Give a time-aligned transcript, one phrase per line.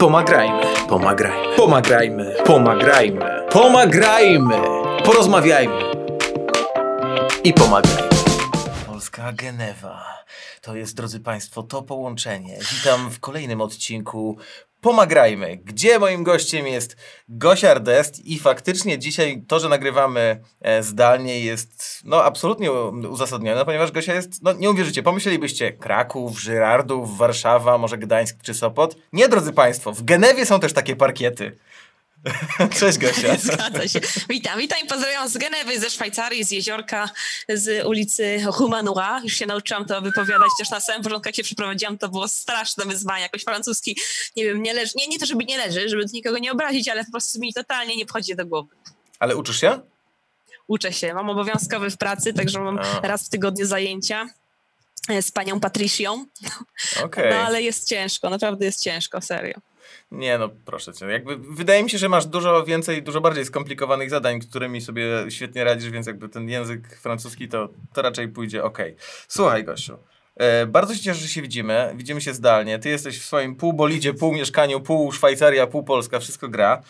[0.00, 4.54] Pomagajmy, pomagajmy, pomagajmy, pomagajmy, pomagajmy,
[5.04, 5.82] porozmawiajmy
[7.44, 8.08] i pomagajmy.
[8.86, 10.04] Polska Genewa.
[10.60, 12.58] To jest, drodzy Państwo, to połączenie.
[12.72, 14.36] Witam w kolejnym odcinku
[14.80, 16.96] Pomagrajmy, gdzie moim gościem jest
[17.28, 23.92] Gosia Ardest i faktycznie dzisiaj to, że nagrywamy e, zdalnie jest no absolutnie uzasadnione, ponieważ
[23.92, 28.96] Gosia jest, no nie uwierzycie, pomyślelibyście Kraków, Żyrardów, Warszawa, może Gdańsk czy Sopot.
[29.12, 31.56] Nie, drodzy Państwo, w Genewie są też takie parkiety.
[32.80, 33.36] Cześć Gosia.
[33.52, 34.00] Zgadza się.
[34.28, 37.10] Witam, witam i pozdrawiam z Genewy, ze Szwajcarii, z jeziorka,
[37.48, 39.20] z ulicy Humanua.
[39.24, 42.84] Już się nauczyłam to wypowiadać, też na samym początku jak się przeprowadziłam, to było straszne
[42.84, 43.98] wyzwanie, jakoś francuski,
[44.36, 47.04] nie wiem, nie leży, nie, nie to żeby nie leży, żeby nikogo nie obrazić, ale
[47.04, 48.74] po prostu mi totalnie nie wchodzi do głowy.
[49.18, 49.80] Ale uczysz się?
[50.66, 53.00] Uczę się, mam obowiązkowy w pracy, także mam A.
[53.00, 54.26] raz w tygodniu zajęcia
[55.08, 56.26] e, z panią Patricią.
[57.04, 57.30] Okay.
[57.30, 59.60] No ale jest ciężko, naprawdę jest ciężko, serio.
[60.10, 61.06] Nie, no proszę cię.
[61.06, 65.64] Jakby wydaje mi się, że masz dużo więcej, dużo bardziej skomplikowanych zadań, którymi sobie świetnie
[65.64, 68.78] radzisz, więc jakby ten język francuski to, to raczej pójdzie ok.
[69.28, 69.98] Słuchaj, Gosiu.
[70.36, 71.92] E, bardzo się cieszę, że się widzimy.
[71.96, 72.78] Widzimy się zdalnie.
[72.78, 76.82] Ty jesteś w swoim pół bolidzie, pół mieszkaniu, pół Szwajcaria, pół Polska, wszystko gra.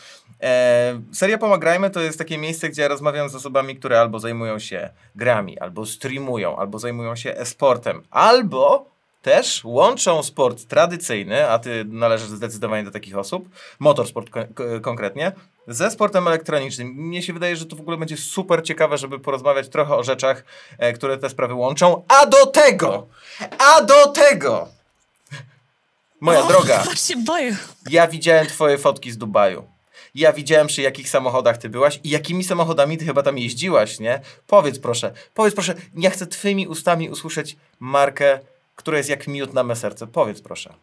[0.42, 4.58] E, seria Pomagrajmy to jest takie miejsce, gdzie ja rozmawiam z osobami, które albo zajmują
[4.58, 8.95] się grami, albo streamują, albo zajmują się e-sportem, albo
[9.26, 14.40] też łączą sport tradycyjny, a ty należysz zdecydowanie do takich osób, motorsport ko
[14.82, 15.32] konkretnie,
[15.68, 16.88] ze sportem elektronicznym.
[16.88, 20.44] Mnie się wydaje, że to w ogóle będzie super ciekawe, żeby porozmawiać trochę o rzeczach,
[20.78, 22.02] e, które te sprawy łączą.
[22.08, 23.06] A do tego!
[23.58, 24.68] A do tego!
[26.20, 26.84] Moja o, droga.
[27.08, 27.56] się boję.
[27.90, 29.64] Ja widziałem twoje fotki z Dubaju.
[30.14, 34.20] Ja widziałem przy jakich samochodach ty byłaś i jakimi samochodami ty chyba tam jeździłaś, nie?
[34.46, 38.38] Powiedz proszę, powiedz proszę, ja chcę twoimi ustami usłyszeć markę
[38.76, 40.06] która jest jak miód na me serce.
[40.06, 40.74] Powiedz proszę.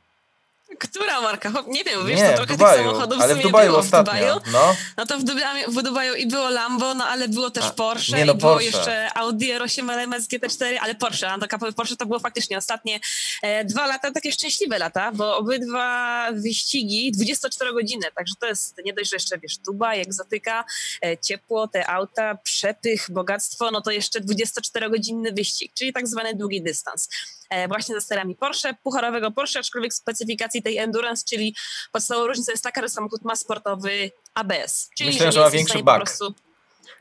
[0.79, 1.53] Która marka?
[1.67, 3.79] Nie wiem, wiesz, nie, to trochę Dubaju, tych samochodów ale w, w Dubaju było.
[3.79, 4.13] ostatnio.
[4.13, 4.51] W Dubaju.
[4.51, 4.75] No.
[4.97, 8.17] no to w Dubaju, w Dubaju i było Lambo, no ale było też A, Porsche
[8.17, 8.65] nie no, i było Porsche.
[8.67, 12.99] jeszcze Audi R8 LMS GT4, ale Porsche, no Porsche to było faktycznie ostatnie
[13.41, 18.93] e, dwa lata, takie szczęśliwe lata, bo obydwa wyścigi 24 godziny, także to jest nie
[18.93, 20.65] dość, że jeszcze wiesz, Dubaj, egzotyka,
[21.05, 26.61] e, ciepło, te auta, przepych, bogactwo, no to jeszcze 24-godzinny wyścig, czyli tak zwany długi
[26.61, 27.09] dystans.
[27.49, 31.55] E, właśnie ze sterami Porsche, pucharowego Porsche, aczkolwiek specyfikacji tej Endurance, czyli
[31.91, 34.89] podstawowa różnica jest taka, że samochód ma sportowy ABS.
[34.97, 36.09] Czyli Myślę, że, ma większy bak.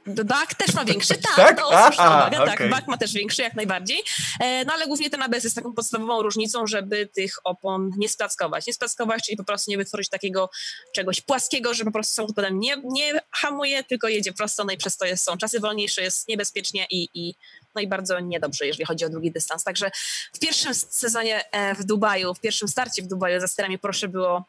[0.07, 1.59] Bak też ma większy, tak, tak?
[1.59, 1.91] to Aha,
[2.29, 2.57] uwagę, okay.
[2.57, 4.03] tak, bak ma też większy jak najbardziej,
[4.41, 8.67] e, no ale głównie ten ABS jest taką podstawową różnicą, żeby tych opon nie splackować,
[8.67, 10.51] nie splackować, czyli po prostu nie wytworzyć takiego
[10.95, 14.77] czegoś płaskiego, że po prostu samochód potem nie, nie hamuje, tylko jedzie prosto, no i
[14.77, 17.35] przez to jest, są czasy wolniejsze, jest niebezpiecznie i, i
[17.75, 19.65] no i bardzo niedobrze, jeżeli chodzi o długi dystans.
[19.65, 19.91] Także
[20.33, 24.45] w pierwszym sezonie e, w Dubaju, w pierwszym starcie w Dubaju za sterami proszę było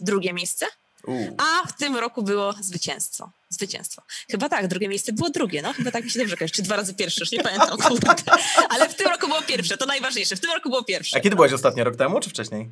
[0.00, 0.66] drugie miejsce,
[1.38, 3.30] a w tym roku było zwycięstwo.
[3.48, 4.02] Zwycięstwo.
[4.30, 6.76] Chyba tak, drugie miejsce było drugie, no chyba tak mi się dobrze kojarzy, czy dwa
[6.76, 8.14] razy pierwsze, już nie pamiętam, kurde.
[8.68, 11.16] Ale w tym roku było pierwsze, to najważniejsze, w tym roku było pierwsze.
[11.16, 12.70] A kiedy byłaś ostatnio, rok temu czy wcześniej?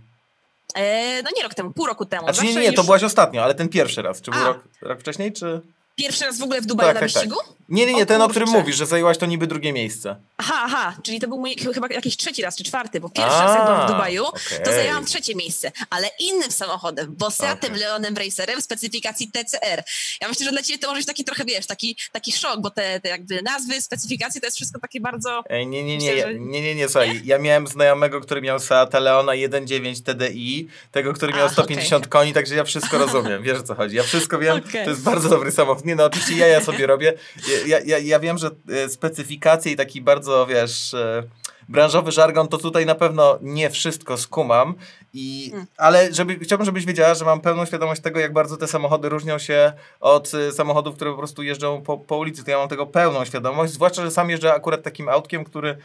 [0.75, 2.29] E, no nie rok temu, pół roku temu.
[2.29, 4.21] A czy nie, nie, nie, to byłaś ostatnio, ale ten pierwszy raz.
[4.21, 5.61] Czy był rok, rok wcześniej, czy...
[5.97, 7.23] Pierwszy raz w ogóle w Dubaju tak, na tak, tak.
[7.23, 7.41] wyścigu?
[7.49, 7.56] Tak.
[7.69, 8.25] Nie, nie, nie, o, ten, kurczę.
[8.25, 10.17] o którym mówisz, że zajęłaś to niby drugie miejsce.
[10.37, 13.45] Aha, aha, czyli to był mój chyba jakiś trzeci raz, czy czwarty, bo pierwszy A,
[13.45, 14.61] raz jak byłam w Dubaju, okay.
[14.65, 17.79] to zajęłam trzecie miejsce, ale innym samochodem, Bossatem okay.
[17.79, 19.83] Leonem Racerem w specyfikacji TCR.
[20.21, 22.71] Ja myślę, że dla ciebie to może być taki trochę, wiesz, taki, taki szok, bo
[22.71, 25.43] te, te jakby nazwy, specyfikacje to jest wszystko takie bardzo...
[25.49, 26.39] Ej, nie, nie, nie, myślę, że...
[26.39, 27.21] nie, nie, nie, słuchaj, nie?
[27.25, 32.11] ja miałem znajomego, który miał Seata Leona 1.9 TDI, tego, który miał A, 150 okay.
[32.11, 35.29] koni, także ja wszystko rozumiem, wiesz o co chodzi, ja wszystko wiem, to jest bardzo
[35.29, 35.85] dobry samochód.
[35.85, 37.15] Nie no, oczywiście ja, ja sobie robię,
[37.49, 37.56] ja,
[37.87, 41.23] ja, ja wiem, że e, specyfikacje i taki bardzo, wiesz, e,
[41.69, 44.75] branżowy żargon, to tutaj na pewno nie wszystko skumam,
[45.13, 45.67] i, hmm.
[45.77, 49.39] ale żeby, chciałbym, żebyś wiedziała, że mam pełną świadomość tego, jak bardzo te samochody różnią
[49.39, 52.45] się od e, samochodów, które po prostu jeżdżą po, po ulicy.
[52.45, 55.77] To ja mam tego pełną świadomość, zwłaszcza, że sam jeżdżę akurat takim autkiem, który,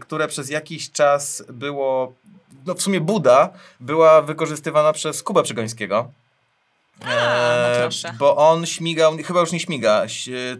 [0.00, 2.14] które przez jakiś czas było,
[2.66, 3.50] no w sumie Buda
[3.80, 6.10] była wykorzystywana przez Kubę Przygońskiego.
[7.00, 10.06] A, no e, bo on śmigał, chyba już nie śmiga,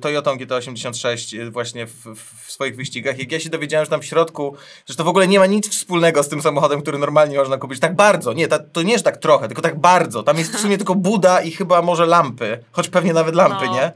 [0.00, 3.18] Toyotą GT86 e, właśnie w, w, swoich wyścigach.
[3.18, 4.56] Jak ja się dowiedziałem, że tam w środku,
[4.88, 7.80] że to w ogóle nie ma nic wspólnego z tym samochodem, który normalnie można kupić.
[7.80, 10.22] Tak bardzo, nie, ta, to nie jest tak trochę, tylko tak bardzo.
[10.22, 13.74] Tam jest w sumie tylko buda i chyba może lampy, choć pewnie nawet lampy, no,
[13.74, 13.92] nie?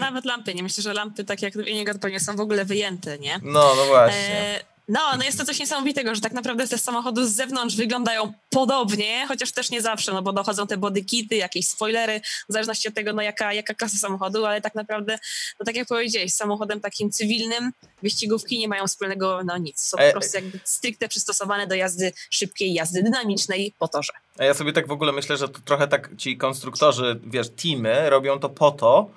[0.00, 3.18] Nawet lampy, nie myślę, że lampy tak jak w Enigat pewnie są w ogóle wyjęte,
[3.18, 3.40] nie?
[3.42, 4.56] No, no właśnie.
[4.56, 8.32] E No, no jest to coś niesamowitego, że tak naprawdę te samochody z zewnątrz wyglądają
[8.50, 12.94] podobnie, chociaż też nie zawsze, no bo dochodzą te bodykity, jakieś spoilery, w zależności od
[12.94, 15.18] tego, no jaka, jaka klasa samochodu, ale tak naprawdę,
[15.60, 17.72] no tak jak powiedziałeś, z samochodem takim cywilnym
[18.02, 19.80] wyścigówki nie mają wspólnego, no nic.
[19.80, 24.12] Są po e, prostu jakby stricte przystosowane do jazdy szybkiej, jazdy dynamicznej po torze.
[24.38, 28.10] A ja sobie tak w ogóle myślę, że to trochę tak ci konstruktorzy, wiesz, teamy
[28.10, 29.10] robią to po to,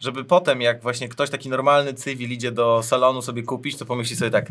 [0.00, 4.16] żeby potem jak właśnie ktoś taki normalny cywil idzie do salonu sobie kupić, to pomyśli
[4.16, 4.46] sobie tak,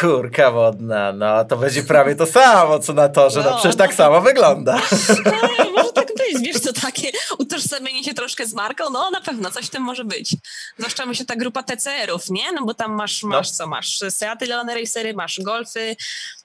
[0.00, 3.94] kurka wodna, no to będzie prawie to samo, co na torze, no, no przecież tak
[3.94, 4.82] samo wygląda.
[5.24, 9.50] No, może tak być, wiesz, to takie utożsamienie się troszkę z marką, no na pewno
[9.50, 10.36] coś w tym może być.
[10.78, 12.52] Zwłaszcza myślę ta grupa TCR-ów, nie?
[12.52, 13.56] No bo tam masz, masz no.
[13.56, 15.96] co, masz Seaty Leon Racery, masz Golfy,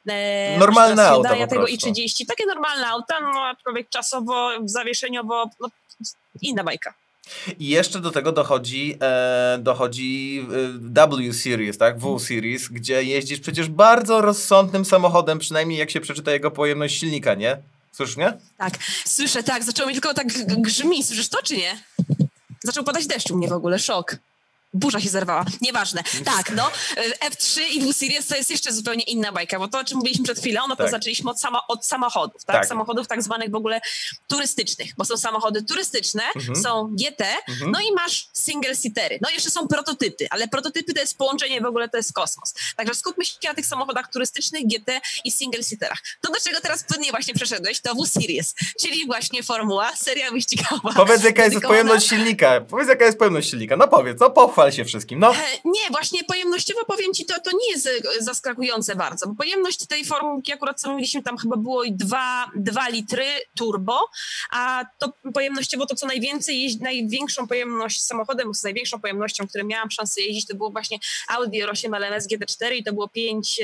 [0.10, 2.26] E, normalne auta po tego i30.
[2.28, 5.68] Takie normalne auta, no aczkolwiek czasowo, zawieszeniowo, no,
[6.42, 6.94] inna bajka.
[7.60, 10.46] I jeszcze do tego dochodzi, e, dochodzi
[10.94, 12.00] e, W Series, tak?
[12.00, 17.34] W Series, gdzie jeździsz przecież bardzo rozsądnym samochodem, przynajmniej jak się przeczyta jego pojemność silnika,
[17.36, 17.58] nie?
[17.92, 18.38] Słyszysz mnie?
[18.58, 19.64] Tak, słyszę, tak.
[19.64, 20.28] Zaczęło mi tylko tak
[20.58, 21.04] grzmi.
[21.04, 21.84] Słyszysz to, czy nie?
[22.64, 24.18] Zaczął padać deszcz u mnie w ogóle, szok
[24.74, 25.46] burza się zerwała.
[25.62, 26.04] Nieważne.
[26.26, 26.72] Tak, no.
[27.30, 30.24] F3 i W Series to jest jeszcze zupełnie inna bajka, bo to, o czym mówiliśmy
[30.24, 30.92] przed chwilą, no to tak.
[30.92, 32.56] zaczęliśmy od, sama, od samochodów, tak?
[32.56, 32.68] tak?
[32.68, 33.82] Samochodów tak zwanych w ogóle
[34.28, 36.64] turystycznych, bo są samochody turystyczne, mhm.
[36.64, 37.72] są GT, mhm.
[37.72, 39.18] no i masz single-seatery.
[39.22, 42.54] No jeszcze są prototypy, ale prototypy to jest połączenie w ogóle, to jest kosmos.
[42.76, 46.02] Także skupmy się na tych samochodach turystycznych, GT i single-seaterach.
[46.22, 50.94] To do czego teraz płynnie właśnie przeszedłeś, to W Series, czyli właśnie formuła, seria wyścigowa.
[50.96, 52.62] Powiedz, jaka jest pojemność silnika.
[52.62, 53.78] Powiedz, jaka jest pojemność silnika.
[53.78, 55.20] No powiedz, no pochwal pochwal się wszystkim.
[55.20, 55.32] No.
[55.32, 59.88] E, nie, właśnie pojemnościowo powiem ci, to, to nie jest e, zaskakujące bardzo, bo pojemność
[59.88, 63.26] tej formułki akurat co mieliśmy tam chyba było 2, 2 litry
[63.58, 64.00] turbo,
[64.52, 69.92] a to pojemnościowo to co najwięcej, jeździ, największą pojemność samochodem z największą pojemnością, którym miałam
[69.92, 73.60] szansę jeździć, to było właśnie Audi R8 LMS GT4 i to było 5,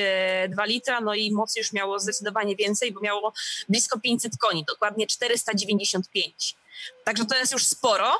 [0.49, 3.33] 2 e, litra, no i mocy już miało zdecydowanie więcej, bo miało
[3.69, 6.55] blisko 500 koni, dokładnie 495.
[7.03, 8.11] Także to jest już sporo,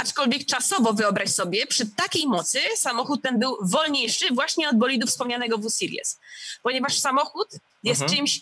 [0.00, 5.58] Aczkolwiek czasowo wyobraź sobie, przy takiej mocy samochód ten był wolniejszy właśnie od bolidu wspomnianego
[5.58, 6.18] w Series,
[6.62, 7.48] ponieważ samochód
[7.82, 8.18] jest mhm.
[8.18, 8.40] czymś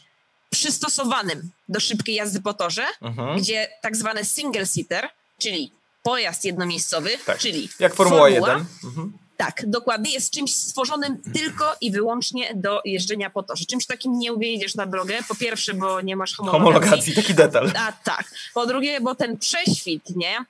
[0.51, 3.39] przystosowanym do szybkiej jazdy po torze, mhm.
[3.39, 5.09] gdzie tak zwany single seater,
[5.39, 5.73] czyli
[6.03, 7.39] pojazd jednomiejscowy, tak.
[7.39, 8.67] czyli jak Formuła, Formuła 1.
[8.85, 9.13] Mhm.
[9.37, 10.13] Tak, dokładnie.
[10.13, 13.65] Jest czymś stworzonym tylko i wyłącznie do jeżdżenia po torze.
[13.65, 15.19] Czymś takim nie wyjedziesz na drogę.
[15.29, 16.65] Po pierwsze, bo nie masz homologacji.
[16.65, 17.73] Homologacji, taki detal.
[17.77, 18.31] A tak.
[18.55, 20.45] Po drugie, bo ten prześwit, nie?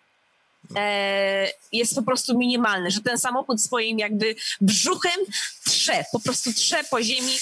[0.77, 5.21] E, jest po prostu minimalny, że ten samochód swoim jakby brzuchem
[5.65, 7.39] trze, po prostu trze po ziemi.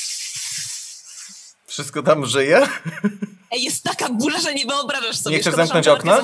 [1.67, 2.69] Wszystko tam żyje?
[3.52, 5.37] Jest taka burza, że nie wyobrażasz sobie.
[5.37, 6.23] Nie chcesz zamknąć okna?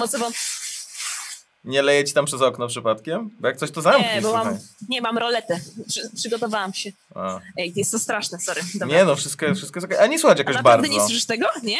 [1.64, 3.31] Nie leje ci tam przez okno przypadkiem?
[3.40, 4.14] Bo jak coś to zamknij.
[4.14, 4.58] Nie, bo mam,
[4.88, 5.60] nie, mam roletę.
[5.88, 6.90] Przy, przygotowałam się.
[7.14, 7.40] A.
[7.58, 8.62] Ej, jest to straszne, sorry.
[8.75, 8.98] Dobra.
[8.98, 9.98] Nie no, wszystko, wszystko jest okej.
[9.98, 10.87] A nie słuchaj jakoś A bardzo.
[10.87, 11.46] nie słyszysz tego?
[11.62, 11.78] Nie?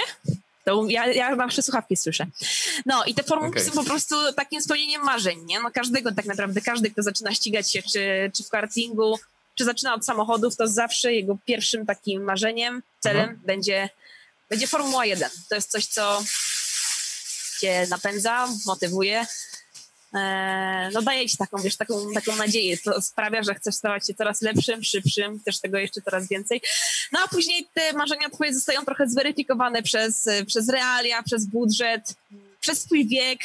[0.65, 2.27] To ja, ja zawsze słuchawki słyszę.
[2.87, 3.71] No i te formułki okay.
[3.71, 5.61] są po prostu takim spełnieniem marzeń, nie?
[5.61, 9.19] No każdego tak naprawdę, każdy, kto zaczyna ścigać się, czy, czy w kartingu,
[9.55, 13.41] czy zaczyna od samochodów, to zawsze jego pierwszym takim marzeniem, celem mhm.
[13.45, 13.89] będzie,
[14.51, 15.31] będzie Formuła 1.
[15.49, 16.23] To jest coś, co
[17.61, 19.27] cię napędza, motywuje,
[20.93, 22.77] no daje ci taką, wiesz, taką, taką nadzieję.
[22.85, 26.61] To sprawia, że chcesz stawać się coraz lepszym, szybszym, też tego jeszcze coraz więcej.
[27.13, 32.15] No a później te marzenia twoje zostają trochę zweryfikowane przez, przez realia, przez budżet,
[32.61, 33.39] przez twój wiek.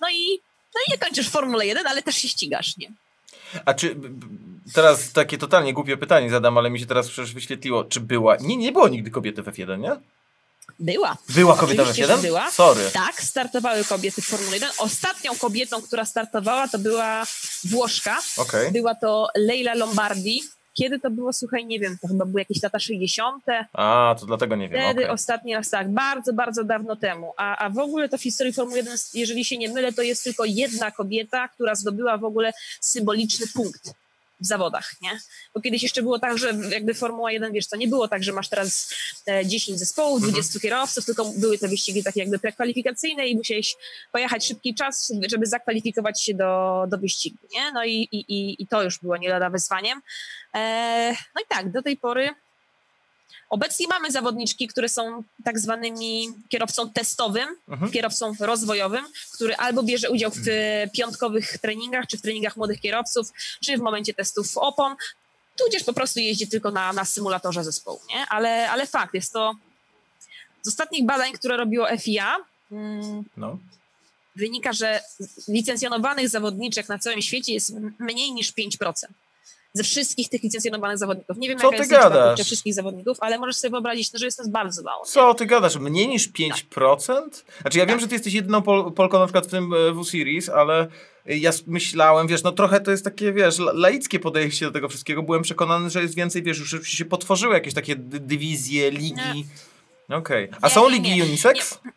[0.00, 0.40] No i,
[0.74, 2.92] no i nie kończysz Formule 1, ale też się ścigasz, nie?
[3.64, 3.96] A czy
[4.74, 8.36] teraz takie totalnie głupie pytanie zadam, ale mi się teraz przecież wyświetliło, czy była.
[8.36, 9.96] Nie, nie było nigdy kobiety w F1, nie?
[10.78, 11.16] Była.
[11.28, 12.22] Była kobieta w F1?
[12.22, 12.50] Była.
[12.50, 12.90] Sorry.
[12.92, 14.70] Tak, startowały kobiety w Formule 1.
[14.78, 17.26] Ostatnią kobietą, która startowała, to była
[17.64, 18.18] Włoszka.
[18.36, 18.70] Okay.
[18.70, 20.42] Była to Leila Lombardi.
[20.74, 21.32] Kiedy to było?
[21.32, 23.44] Słuchaj, nie wiem, to chyba były jakieś lata 60.
[23.72, 24.80] A, to dlatego nie wiem.
[24.80, 25.12] Wtedy okay.
[25.12, 27.32] ostatni raz tak, bardzo, bardzo dawno temu.
[27.36, 30.24] A, a w ogóle to w historii Formuły 1, jeżeli się nie mylę, to jest
[30.24, 33.94] tylko jedna kobieta, która zdobyła w ogóle symboliczny punkt
[34.40, 35.18] w zawodach, nie?
[35.54, 38.32] Bo kiedyś jeszcze było tak, że jakby Formuła 1, wiesz, to nie było tak, że
[38.32, 38.94] masz teraz
[39.44, 40.60] 10 e, zespołów, 20 mhm.
[40.60, 43.76] kierowców, tylko były te wyścigi takie jakby prekwalifikacyjne i musiałeś
[44.12, 47.72] pojechać szybki czas, żeby zakwalifikować się do, do wyścigu, nie?
[47.72, 50.02] No i, i, i to już było nie lada wyzwaniem.
[50.54, 52.34] E, no i tak, do tej pory
[53.48, 57.92] Obecnie mamy zawodniczki, które są tak zwanymi kierowcą testowym, mhm.
[57.92, 60.46] kierowcą rozwojowym, który albo bierze udział w
[60.92, 63.32] piątkowych treningach, czy w treningach młodych kierowców,
[63.64, 64.96] czy w momencie testów opon,
[65.56, 68.26] tudzież po prostu jeździ tylko na, na symulatorze zespołu, nie?
[68.28, 69.54] Ale, ale fakt, jest to
[70.62, 72.36] z ostatnich badań, które robiło FIA,
[72.72, 73.58] mm, no.
[74.36, 75.00] wynika, że
[75.48, 79.06] licencjonowanych zawodniczek na całym świecie jest mniej niż 5%.
[79.76, 81.36] Ze wszystkich tych licencjonowanych zawodników.
[81.38, 82.40] Nie wiem, Co jaka ty jest gadasz?
[82.40, 85.04] wszystkich zawodników, ale możesz sobie wyobrazić, no, że jest to bardzo mało.
[85.04, 85.76] Co ty gadasz?
[85.76, 87.20] Mniej niż 5%?
[87.60, 90.48] Znaczy ja wiem, że ty jesteś jedyną Pol Polką na przykład w tym e, W-Series,
[90.48, 90.86] ale
[91.26, 95.22] ja myślałem, wiesz, no trochę to jest takie, wiesz, laickie podejście do tego wszystkiego.
[95.22, 99.46] Byłem przekonany, że jest więcej, wiesz, już się potworzyły jakieś takie dywizje, ligi.
[100.08, 100.48] Okej.
[100.48, 100.58] Okay.
[100.62, 101.78] A nie, są ligi nie, unisex?
[101.84, 101.92] Nie.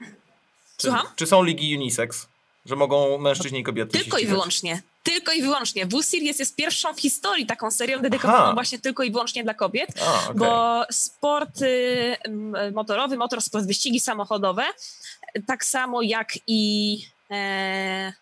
[0.78, 1.02] Słucham?
[1.02, 2.28] Czy, czy są ligi unisex?
[2.66, 4.82] Że mogą mężczyźni i kobiety Tylko i wyłącznie.
[5.10, 5.86] Tylko i wyłącznie.
[5.86, 8.54] W-Series jest pierwszą w historii taką serią dedykowaną Aha.
[8.54, 10.36] właśnie tylko i wyłącznie dla kobiet, A, okay.
[10.36, 12.18] bo sport y,
[12.74, 14.64] motorowy, motorsport, wyścigi samochodowe,
[15.48, 16.98] tak samo jak i
[17.32, 18.14] e,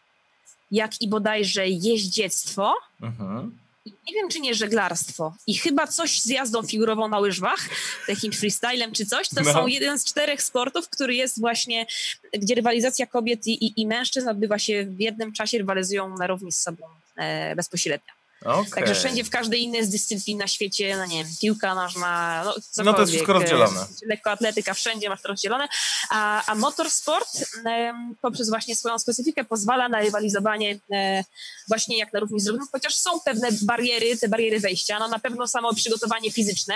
[0.72, 3.67] jak i bodajże jeździectwo, mhm
[4.08, 7.70] nie wiem, czy nie żeglarstwo i chyba coś z jazdą figurową na łyżwach,
[8.08, 9.54] takim freestylem czy coś, to no.
[9.54, 11.86] są jeden z czterech sportów, który jest właśnie,
[12.34, 16.52] gdzie rywalizacja kobiet i, i, i mężczyzn odbywa się w jednym czasie, rywalizują na równi
[16.52, 16.84] z sobą
[17.16, 18.17] e, bezpośrednio.
[18.42, 18.66] Okay.
[18.72, 22.84] Także wszędzie, w każdej innej z dyscyplin na świecie, no nie wiem, piłka nożna, no,
[22.84, 23.86] no to jest wszystko rozdzielone.
[24.06, 25.68] Lekkoatletyka, wszędzie masz to rozdzielone,
[26.10, 27.30] a, a motorsport
[27.66, 31.24] e, poprzez właśnie swoją specyfikę pozwala na rywalizowanie e,
[31.68, 35.20] właśnie jak na równi z równym, chociaż są pewne bariery, te bariery wejścia, no na
[35.20, 36.76] pewno samo przygotowanie fizyczne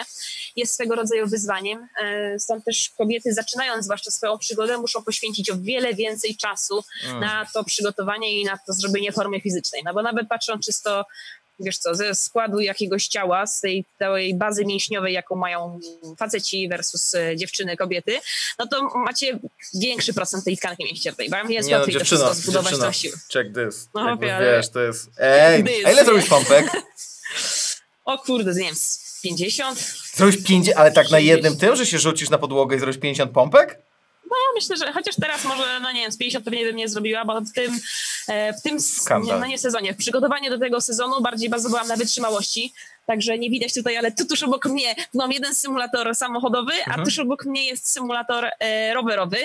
[0.56, 5.58] jest swego rodzaju wyzwaniem, e, stąd też kobiety zaczynając zwłaszcza swoją przygodę muszą poświęcić o
[5.58, 7.20] wiele więcej czasu mm.
[7.20, 11.06] na to przygotowanie i na to zrobienie formy fizycznej, no bo nawet patrząc czysto
[11.64, 15.80] wiesz co, ze składu jakiegoś ciała, z tej całej bazy mięśniowej, jaką mają
[16.18, 18.20] faceci versus e, dziewczyny, kobiety,
[18.60, 19.40] no to macie
[19.74, 21.30] większy procent tej tkanki mięśniowej.
[21.30, 23.18] Bo jest nie, łatwiej no, dziewczyno, to wszystko zbudować na siłę.
[23.34, 23.90] Check this.
[23.94, 24.58] No, Jakby, ale...
[24.58, 25.10] wiesz, to jest...
[25.18, 25.86] Ej, this.
[25.86, 26.66] a ile zrobisz pompek?
[28.06, 28.76] o kurde, nie wiem,
[29.24, 29.80] 50?
[30.14, 33.32] Zrobisz 50, ale tak na jednym tym, że się rzucisz na podłogę i zrobisz 50
[33.32, 33.91] pompek?
[34.32, 37.26] No myślę, że chociaż teraz może, no nie wiem, z 50 pewnie bym nie zrobiła,
[37.26, 37.80] bo w tym,
[38.28, 38.78] e, w tym
[39.24, 42.74] nie, no nie sezonie, w przygotowaniu do tego sezonu bardziej bazowałam na wytrzymałości,
[43.06, 47.02] Także nie widać tutaj, ale tu tuż obok mnie mam jeden symulator samochodowy, mhm.
[47.02, 49.38] a tuż obok mnie jest symulator e, rowerowy.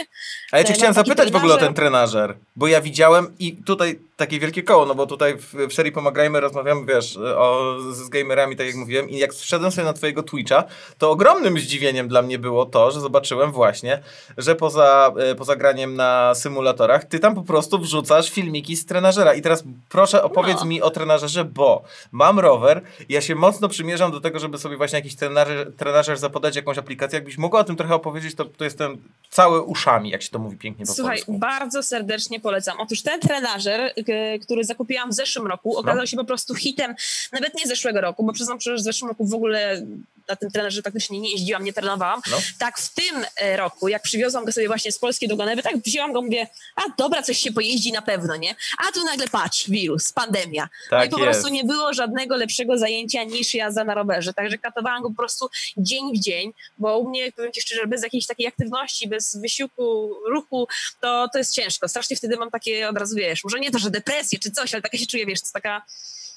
[0.52, 1.32] A ja cię e, chciałem zapytać trenażer.
[1.32, 5.06] w ogóle o ten trenażer, bo ja widziałem i tutaj takie wielkie koło, no bo
[5.06, 9.34] tutaj w, w serii Pomagajmy rozmawiamy, wiesz, o, z gamerami, tak jak mówiłem i jak
[9.34, 10.64] wszedłem sobie na twojego Twitcha,
[10.98, 14.02] to ogromnym zdziwieniem dla mnie było to, że zobaczyłem właśnie,
[14.38, 19.34] że poza, e, poza graniem na symulatorach, ty tam po prostu wrzucasz filmiki z trenażera
[19.34, 20.64] i teraz proszę opowiedz no.
[20.64, 21.82] mi o trenażerze, bo
[22.12, 26.56] mam rower, ja się mocno przymierzam do tego, żeby sobie właśnie jakiś trenażer, trenażer zapodać,
[26.56, 27.16] jakąś aplikację.
[27.16, 30.56] Jakbyś mogła o tym trochę opowiedzieć, to, to jestem cały uszami, jak się to mówi
[30.56, 31.38] pięknie po Słuchaj, polsku.
[31.38, 32.80] bardzo serdecznie polecam.
[32.80, 33.94] Otóż ten trenażer,
[34.42, 36.06] który zakupiłam w zeszłym roku, okazał no.
[36.06, 36.94] się po prostu hitem,
[37.32, 39.82] nawet nie zeszłego roku, bo przyznam że w zeszłym roku w ogóle
[40.28, 42.20] na tym trenerze praktycznie nie jeździłam, nie trenowałam.
[42.30, 42.36] No.
[42.58, 45.78] Tak w tym e, roku, jak przywiozłam go sobie właśnie z Polski do Ganewy, tak
[45.78, 48.54] wzięłam go, mówię, a dobra, coś się pojeździ na pewno, nie?
[48.78, 50.68] A tu nagle patrz, wirus, pandemia.
[50.90, 51.30] Tak no i po jest.
[51.30, 54.34] prostu nie było żadnego lepszego zajęcia niż jazda na rowerze.
[54.34, 58.02] Także katowałam go po prostu dzień w dzień, bo u mnie, powiem ci szczerze, bez
[58.02, 60.68] jakiejś takiej aktywności, bez wysiłku, ruchu,
[61.00, 61.88] to, to jest ciężko.
[61.88, 64.82] Strasznie wtedy mam takie od razu, wiesz, może nie to, że depresję czy coś, ale
[64.82, 65.82] taka się czuję, wiesz, to taka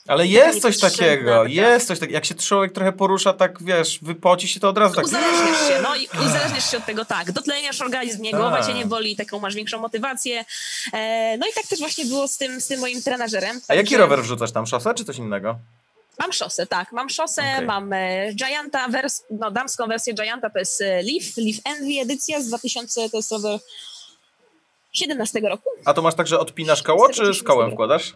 [0.07, 2.15] ale jest coś takiego, jest coś takiego.
[2.15, 5.05] Jak się człowiek trochę porusza, tak wiesz, wypoci się, to od razu tak...
[5.05, 7.31] Uzależniasz się, no i uzależniasz się od tego, tak.
[7.31, 10.45] Dotleniasz organizm, nie, głowa cię nie boli, taką masz większą motywację.
[10.93, 13.61] E, no i tak też właśnie było z tym, z tym moim trenażerem.
[13.67, 14.67] A jaki rower wrzucasz tam?
[14.67, 15.59] Szosę czy coś innego?
[16.19, 16.91] Mam szosę, tak.
[16.91, 17.65] Mam szosę, okay.
[17.65, 22.41] mam e, Gianta, wers no damską wersję Gianta to jest e, Leaf, Leaf Envy edycja
[22.41, 23.59] z 2000, to jest rower
[24.91, 25.69] 17 roku.
[25.85, 28.13] A to masz tak, że odpinasz koło, czy z kołem wkładasz?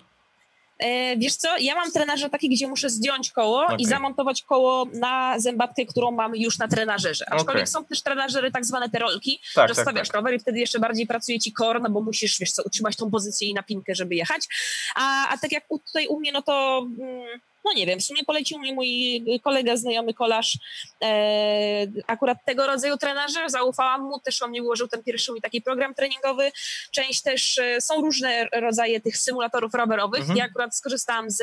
[0.80, 3.78] E, wiesz co, ja mam trenażer taki, gdzie muszę zdjąć koło okay.
[3.80, 7.26] i zamontować koło na zębatkę, którą mam już na trenażerze.
[7.28, 7.68] Aczkolwiek okay.
[7.68, 10.16] są też trenażery, tak zwane te rolki, tak, rozstawiasz tak, tak.
[10.16, 13.12] rower i wtedy jeszcze bardziej pracuje ci core, no bo musisz, wiesz co, utrzymać tą
[13.12, 14.48] pozycję i napinkę, żeby jechać.
[14.96, 16.88] A, a tak jak tutaj u mnie, no to...
[17.00, 20.58] Mm, no nie wiem, w sumie polecił mi mój kolega, znajomy kolarz
[21.04, 25.62] e, akurat tego rodzaju trenażer, zaufałam mu, też on mi ułożył ten pierwszy mój taki
[25.62, 26.52] program treningowy.
[26.92, 30.20] Część też, e, są różne rodzaje tych symulatorów rowerowych.
[30.20, 30.38] Mhm.
[30.38, 31.42] Ja akurat skorzystałam z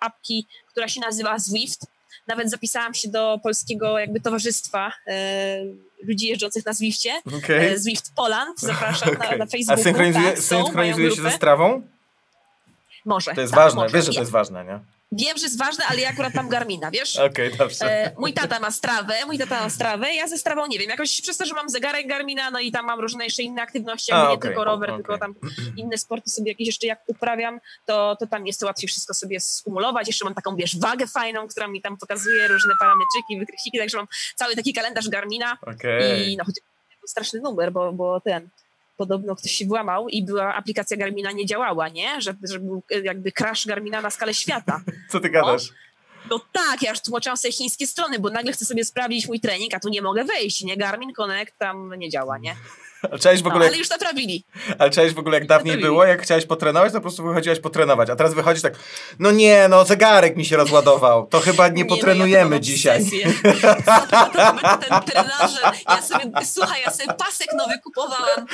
[0.00, 1.86] apki, która się nazywa Zwift.
[2.26, 5.64] Nawet zapisałam się do polskiego jakby towarzystwa e,
[6.02, 7.12] ludzi jeżdżących na Zwiftie.
[7.38, 7.60] Okay.
[7.60, 9.30] E, Zwift Poland, zapraszam okay.
[9.30, 9.80] na, na Facebooku.
[9.80, 11.82] A synchronizuje, tak, synchronizuje się ze strawą?
[13.04, 13.34] Może.
[13.34, 13.96] To jest tak, ważne, może.
[13.96, 14.93] wiesz, że to jest ważne, nie?
[15.14, 17.16] Wiem, że jest ważne, ale ja akurat mam Garmina, wiesz?
[17.30, 17.84] Okej, okay, dobrze.
[17.84, 20.90] E, mój tata ma strawę, mój tata ma strawę, ja ze strawą nie wiem.
[20.90, 24.12] Jakoś przez to, że mam zegarek Garmina, no i tam mam różne jeszcze inne aktywności,
[24.12, 25.02] a, nie okay, tylko rower, okay.
[25.02, 25.34] tylko tam
[25.76, 30.06] inne sporty sobie jakieś jeszcze jak uprawiam, to, to tam jest łatwiej wszystko sobie skumulować.
[30.06, 34.06] Jeszcze mam taką, wiesz, wagę fajną, która mi tam pokazuje różne parametryki, wykresiki, także mam
[34.34, 35.58] cały taki kalendarz Garmina.
[36.26, 36.54] I no, choć
[37.06, 38.48] straszny numer, bo, bo ten
[38.96, 42.20] podobno ktoś się włamał i była aplikacja Garmina nie działała, nie?
[42.20, 44.80] Że, że był jakby crash Garmina na skalę świata.
[45.10, 45.68] Co ty gadasz?
[46.30, 49.74] No tak, ja już tłumaczyłam sobie chińskie strony, bo nagle chcę sobie sprawdzić mój trening,
[49.74, 50.76] a tu nie mogę wejść, nie?
[50.76, 52.56] Garmin Connect tam nie działa, nie?
[53.10, 53.64] Ale czaisz w ogóle...
[53.64, 54.44] No, ale już naprawili.
[54.78, 58.10] Ale czaisz w ogóle jak dawniej było, jak chciałeś potrenować, to po prostu wychodziłaś potrenować,
[58.10, 58.74] a teraz wychodzisz tak,
[59.18, 63.04] no nie, no zegarek mi się rozładował, to chyba nie, nie potrenujemy no ja dzisiaj.
[64.88, 68.46] ten trenażer, ja sobie, słuchaj, ja sobie pasek nowy kupowałam,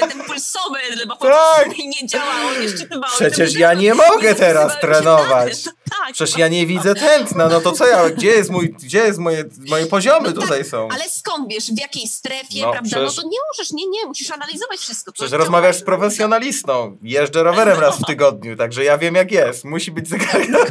[0.00, 1.64] ten pulsometr, bo po tak.
[1.64, 3.12] prostu nie działało, nie szczytywało.
[3.16, 5.52] Przecież ja nie mogę teraz trenować.
[5.90, 6.12] Tak.
[6.12, 9.44] Przecież ja nie widzę tętna, no to co ja, gdzie jest mój, gdzie jest moje,
[9.68, 10.88] moje poziomy no tutaj tak, są?
[10.92, 12.90] Ale skąd wiesz, w jakiej strefie, no, prawda?
[12.90, 13.16] Przecież...
[13.16, 15.12] No to nie możesz, nie, nie, musisz analizować wszystko.
[15.12, 16.98] Przecież rozmawiasz z profesjonalistą.
[17.02, 19.64] Jeżdżę rowerem raz w tygodniu, także ja wiem jak jest.
[19.64, 20.50] Musi być zegarek.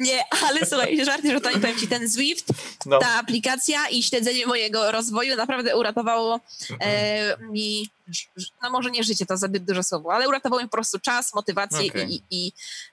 [0.00, 2.46] Nie, ale słuchaj, żarty rzutami powiem ci, ten Zwift,
[2.86, 2.98] no.
[2.98, 6.40] ta aplikacja i śledzenie mojego rozwoju naprawdę uratowało
[6.80, 7.88] e, mi
[8.62, 11.90] no może nie życie, to zbyt duże słowo, ale uratowało mi po prostu czas, motywację
[11.90, 12.06] okay.
[12.10, 12.52] i, i,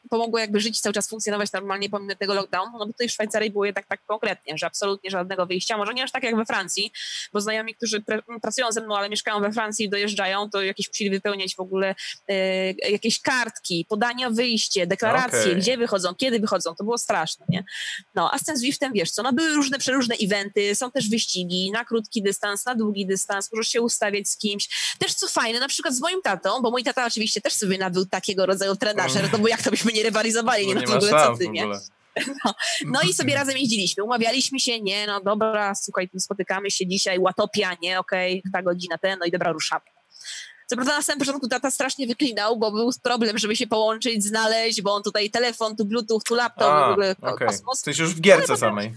[0.09, 3.51] pomogło jakby żyć cały czas funkcjonować normalnie pomimo tego lockdownu, no bo tutaj w Szwajcarii
[3.51, 6.91] było jednak tak konkretnie, że absolutnie żadnego wyjścia, może nie aż tak jak we Francji,
[7.33, 8.03] bo znajomi, którzy
[8.41, 11.95] pracują ze mną, ale mieszkają we Francji i dojeżdżają, to jakieś musieli wypełniać w ogóle
[12.27, 15.55] e, jakieś kartki, podania wyjście, deklaracje, okay.
[15.55, 17.63] gdzie wychodzą, kiedy wychodzą, to było straszne, nie?
[18.15, 21.71] No, a z tym Zwiftem, wiesz co, no były różne, przeróżne eventy, są też wyścigi
[21.71, 24.69] na krótki dystans, na długi dystans, możesz się ustawiać z kimś,
[25.07, 28.05] też co fajne, na przykład z moim tatą, bo mój tata oczywiście też sobie nabył
[28.05, 30.95] takiego rodzaju trenażer, no bo jak to byśmy nie rywalizowali, nie, no, no to w
[30.95, 31.65] ogóle co ty, nie?
[31.65, 32.53] No,
[32.85, 37.77] no, i sobie razem jeździliśmy, umawialiśmy się, nie, no dobra, słuchaj, spotykamy się dzisiaj, łatopia,
[37.81, 39.85] nie, okej, okay, ta godzina ten, no i dobra, ruszamy.
[40.67, 44.81] Co prawda na samym początku tata strasznie wyklinał, bo był problem, żeby się połączyć, znaleźć,
[44.81, 47.47] bo on tutaj telefon, tu bluetooth, tu laptop, A, w ogóle okay.
[47.47, 47.77] kosmos.
[47.77, 48.93] Jesteś już w gierce potem, samej.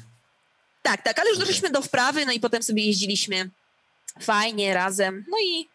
[0.82, 3.50] Tak, tak, ale już doszliśmy do wprawy, no i potem sobie jeździliśmy
[4.20, 5.68] fajnie, razem, no i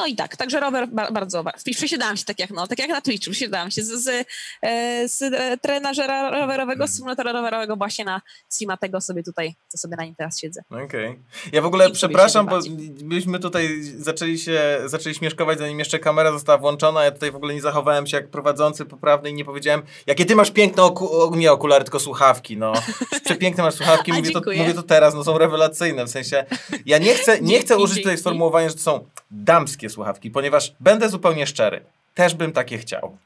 [0.00, 3.30] no i tak, także rower bardzo, przesiadałam się tak jak, no, tak jak na Twitchu,
[3.30, 4.26] przesiadałam się z, z,
[4.62, 8.22] e, z, z trenażera rowerowego, z symulatora rowerowego właśnie na
[8.52, 10.62] Sima tego sobie tutaj, co sobie na nim teraz siedzę.
[10.70, 10.84] Okej.
[10.84, 11.16] Okay.
[11.52, 12.58] Ja w ogóle I przepraszam, bo
[13.02, 17.54] myśmy tutaj zaczęli się, zaczęli śmieszkować, zanim jeszcze kamera została włączona, ja tutaj w ogóle
[17.54, 21.52] nie zachowałem się jak prowadzący poprawny i nie powiedziałem, jakie ty masz piękne oku nie
[21.52, 22.72] okulary, tylko słuchawki, no.
[23.24, 26.44] Przepiękne masz słuchawki, mówię to, mówię to teraz, no są rewelacyjne, w sensie,
[26.86, 31.08] ja nie chcę, nie chcę użyć tutaj sformułowania, że to są damskie słuchawki, ponieważ będę
[31.08, 33.18] zupełnie szczery, też bym takie chciał.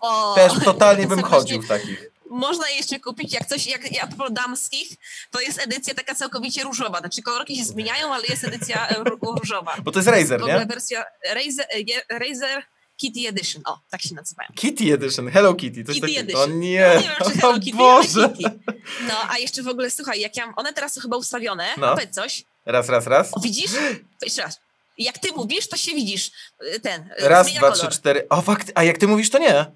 [0.00, 2.12] O, też totalnie bym chodził w takich.
[2.30, 4.88] Można je jeszcze kupić, jak coś, jak ja po damskich,
[5.30, 6.98] to jest edycja taka całkowicie różowa.
[6.98, 8.88] Znaczy kolorki się zmieniają, ale jest edycja
[9.40, 9.76] różowa.
[9.84, 10.66] Bo to jest Razer, nie?
[10.66, 11.66] wersja Razer,
[12.10, 12.62] Razer
[12.96, 13.62] Kitty Edition.
[13.64, 14.48] O, tak się nazywają.
[14.54, 15.84] Kitty Edition, Hello Kitty.
[15.84, 16.18] To Kitty taki...
[16.18, 16.42] Edition.
[16.42, 18.28] O nie, no, nie wiem, czy Hello Kitty, Boże.
[18.28, 18.72] Kitty.
[19.08, 21.94] No, a jeszcze w ogóle, słuchaj, jak ja, one teraz są chyba ustawione, no.
[21.94, 22.44] powiedz coś.
[22.66, 23.36] Raz, raz, raz.
[23.36, 23.72] O, widzisz?
[24.20, 24.60] To jeszcze raz
[24.98, 26.30] jak ty mówisz, to się widzisz.
[26.74, 27.02] Y, ten.
[27.02, 27.76] Y, Raz, dwa, kolor.
[27.76, 28.26] trzy, cztery.
[28.30, 28.72] O, fakt.
[28.74, 29.66] A jak ty mówisz, to nie.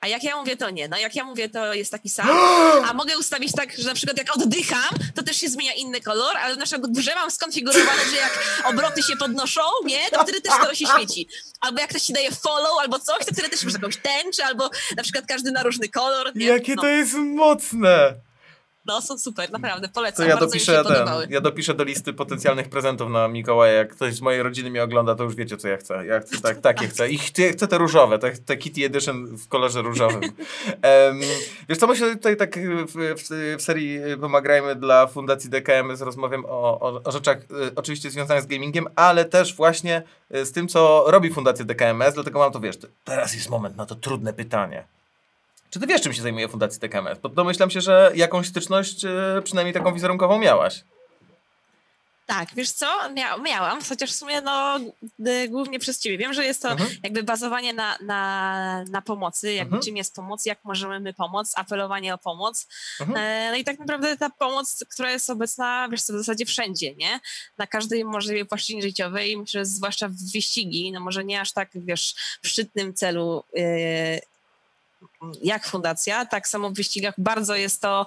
[0.00, 0.88] A jak ja mówię, to nie.
[0.88, 2.28] No jak ja mówię, to jest taki sam.
[2.88, 6.36] A mogę ustawić tak, że na przykład jak oddycham, to też się zmienia inny kolor,
[6.36, 10.52] ale na przykład drzewa mam skonfigurowane, że jak obroty się podnoszą, nie, to wtedy też
[10.52, 11.28] kolor się świeci.
[11.60, 14.70] Albo jak ktoś ci daje follow albo coś, to wtedy też masz jakąś tęczę, albo
[14.96, 16.36] na przykład każdy na różny kolor.
[16.36, 16.46] Nie?
[16.46, 16.82] Jakie no.
[16.82, 18.14] to jest mocne!
[18.86, 20.26] No, są super, naprawdę, polecam.
[20.26, 23.72] To ja dopiszę, ten, ja dopiszę do listy potencjalnych prezentów na Mikołaja.
[23.72, 26.06] Jak ktoś z mojej rodziny mnie ogląda, to już wiecie, co ja chcę.
[26.06, 27.10] Ja chcę tak, takie chcę.
[27.10, 30.20] I chcę te różowe, te, te Kitty Edition w kolorze różowym.
[31.08, 31.20] Um,
[31.68, 36.80] wiesz co, myślę tutaj tak w, w, w, serii Pomagajmy dla Fundacji DKMS rozmawiam o,
[36.80, 37.44] o, o rzeczach y,
[37.76, 40.02] oczywiście związanych z gamingiem, ale też właśnie
[40.34, 43.86] y, z tym, co robi Fundacja DKMS, dlatego mam to, wiesz, teraz jest moment na
[43.86, 44.84] to trudne pytanie.
[45.72, 47.18] Czy ty wiesz, czym się zajmuje Fundacja TKMS?
[47.18, 50.84] Bo domyślam się, że jakąś styczność, e, przynajmniej taką wizerunkową miałaś.
[52.26, 54.78] Tak, wiesz co, Mia miałam, chociaż w sumie no,
[55.48, 56.18] głównie przez ciebie.
[56.18, 56.90] Wiem, że jest to mhm.
[57.02, 59.82] jakby bazowanie na, na, na pomocy, jakby mhm.
[59.82, 62.68] czym jest pomoc, jak możemy my pomóc, apelowanie o pomoc.
[63.00, 63.18] Mhm.
[63.18, 66.94] E, no i tak naprawdę ta pomoc, która jest obecna, wiesz co, w zasadzie wszędzie,
[66.94, 67.20] nie?
[67.58, 71.70] Na każdej możliwej płaszczyźnie życiowej, myślę, że zwłaszcza w wyścigi, no może nie aż tak,
[71.74, 74.20] wiesz, w szczytnym celu yy,
[75.42, 77.14] jak fundacja, tak samo w wyścigach.
[77.18, 78.06] Bardzo jest to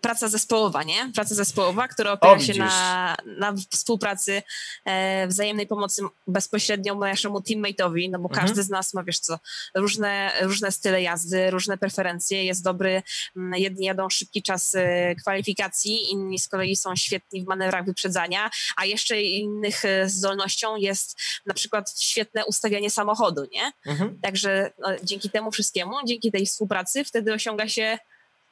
[0.00, 1.12] praca zespołowa, nie?
[1.14, 4.42] Praca zespołowa, która opiera o, się na, na współpracy,
[4.84, 8.46] e, wzajemnej pomocy bezpośrednio naszemu teammate'owi, no bo mhm.
[8.46, 9.38] każdy z nas ma, wiesz co,
[9.74, 13.02] różne, różne style jazdy, różne preferencje, jest dobry,
[13.36, 18.50] mm, jedni jadą szybki czas e, kwalifikacji, inni z kolei są świetni w manewrach wyprzedzania,
[18.76, 23.72] a jeszcze innych e, zdolnością jest na przykład świetne ustawianie samochodu, nie?
[23.86, 24.20] Mhm.
[24.20, 27.98] Także no, dzięki temu wszystkiemu, dzięki tej współpracy wtedy osiąga się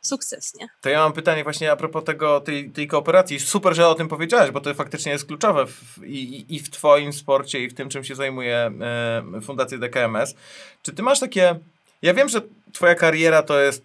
[0.06, 0.68] sukces, nie?
[0.80, 3.40] To ja mam pytanie właśnie a propos tego, tej, tej kooperacji.
[3.40, 7.12] Super, że o tym powiedziałeś, bo to faktycznie jest kluczowe w, i, i w twoim
[7.12, 10.34] sporcie i w tym, czym się zajmuje e, Fundacja DKMS.
[10.82, 11.58] Czy ty masz takie
[12.02, 12.40] Ja wiem, że
[12.72, 13.84] twoja kariera to jest,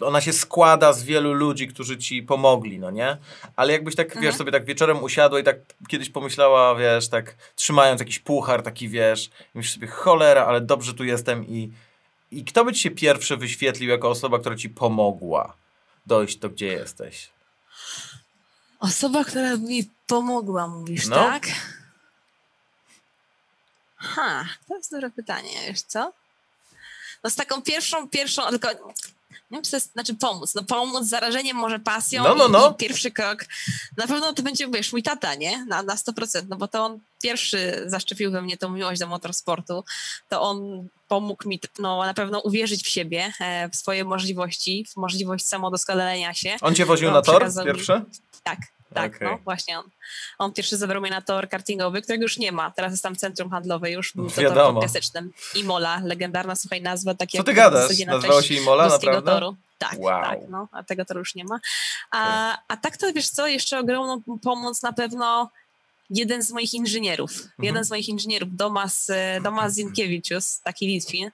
[0.00, 3.16] ona się składa z wielu ludzi, którzy ci pomogli, no nie?
[3.56, 4.22] Ale jakbyś tak, mhm.
[4.24, 5.56] wiesz, sobie tak wieczorem usiadła i tak
[5.88, 11.04] kiedyś pomyślała, wiesz, tak trzymając jakiś puchar taki, wiesz, myślisz sobie, cholera, ale dobrze tu
[11.04, 11.72] jestem i,
[12.30, 15.56] i kto by ci się pierwszy wyświetlił jako osoba, która ci pomogła
[16.06, 17.30] dojść do gdzie jesteś?
[18.80, 21.16] Osoba, która mi pomogła, mówisz, no.
[21.16, 21.46] tak?
[23.96, 26.12] Ha, to jest dobre pytanie, wiesz co?
[27.24, 28.68] No z taką pierwszą, pierwszą, tylko
[29.50, 32.72] nie wiem, czy to jest, znaczy pomóc, no pomóc zarażeniem może pasją no, no, no.
[32.74, 33.44] Pierwszy krok,
[33.96, 35.64] na pewno to będzie, wiesz, mój tata, nie?
[35.64, 39.84] Na, na 100%, no bo to on pierwszy zaszczepił we mnie tą miłość do motorsportu,
[40.28, 44.96] to on pomógł mi no, na pewno uwierzyć w siebie, e, w swoje możliwości, w
[44.96, 46.56] możliwość samodoskonalenia się.
[46.60, 47.92] On cię woził no, na tor pierwszy?
[47.92, 48.00] Mi,
[48.44, 48.58] tak,
[48.94, 49.28] tak, okay.
[49.30, 49.84] no właśnie on.
[50.38, 52.70] On pierwszy zabrał mnie na tor kartingowy, którego już nie ma.
[52.70, 55.32] Teraz jest tam centrum handlowe już, był to tor piasecznym.
[55.54, 57.14] Imola, legendarna, słuchaj, nazwa.
[57.14, 58.06] Tak Co ty gadasz?
[58.06, 59.32] Nazywało się Imola, naprawdę?
[59.32, 59.56] Toru.
[59.78, 60.22] Tak, wow.
[60.22, 61.60] tak, no, a tego toru już nie ma.
[62.10, 62.64] A, okay.
[62.68, 65.50] a tak to, wiesz co, jeszcze ogromną pomoc na pewno
[66.10, 70.28] jeden z moich inżynierów, jeden z moich inżynierów, Domas, e, Domas Zinkiewicz,
[70.64, 71.30] taki Litwin,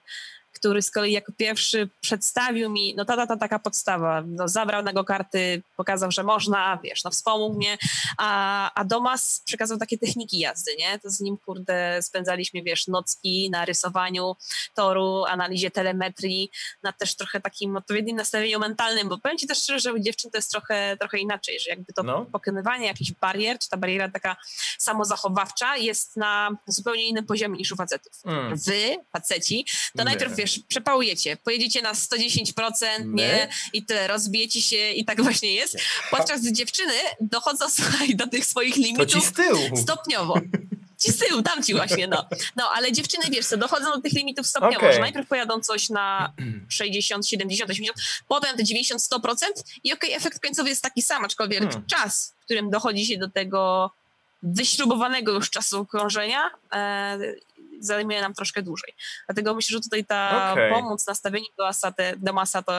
[0.65, 4.83] który z kolei jako pierwszy przedstawił mi, no ta, ta, ta taka podstawa, no, zabrał
[4.83, 7.77] na go karty, pokazał, że można, wiesz, no wspomógł mnie,
[8.17, 10.99] a, a Domas przekazał takie techniki jazdy, nie?
[10.99, 14.35] To z nim, kurde, spędzaliśmy, wiesz, nocki na rysowaniu
[14.75, 16.51] toru, analizie telemetrii,
[16.83, 20.31] na też trochę takim odpowiednim nastawieniu mentalnym, bo powiem ci też szczerze, że u dziewczyn
[20.31, 22.25] to jest trochę, trochę inaczej, że jakby to no.
[22.25, 24.35] pokonywanie jakichś barier, czy ta bariera taka
[24.79, 28.13] samozachowawcza jest na zupełnie innym poziomie niż u facetów.
[28.25, 28.55] Mm.
[28.55, 30.05] Wy, faceci, to nie.
[30.05, 33.21] najpierw, wiesz, przepałujecie, pojedziecie na 110%, My?
[33.21, 35.77] nie, i tyle, rozbijecie się i tak właśnie jest.
[36.11, 39.77] Podczas gdy dziewczyny dochodzą, słuchaj, do tych swoich limitów to ci z tyłu.
[39.77, 40.41] stopniowo.
[40.99, 42.25] Ci z tyłu, tam ci właśnie, no.
[42.55, 44.93] No, ale dziewczyny, wiesz co, dochodzą do tych limitów stopniowo, okay.
[44.93, 46.33] że najpierw pojadą coś na
[46.69, 49.35] 60, 70, 80, potem te 90, 100%
[49.83, 51.85] i okej, okay, efekt końcowy jest taki sam, aczkolwiek hmm.
[51.85, 53.91] czas, w którym dochodzi się do tego
[54.43, 57.17] wyśrubowanego już czasu krążenia e,
[57.79, 58.93] zajmuje nam troszkę dłużej.
[59.27, 60.69] Dlatego myślę, że tutaj ta okay.
[60.69, 62.73] pomoc, nastawienie do, asate, do masa, to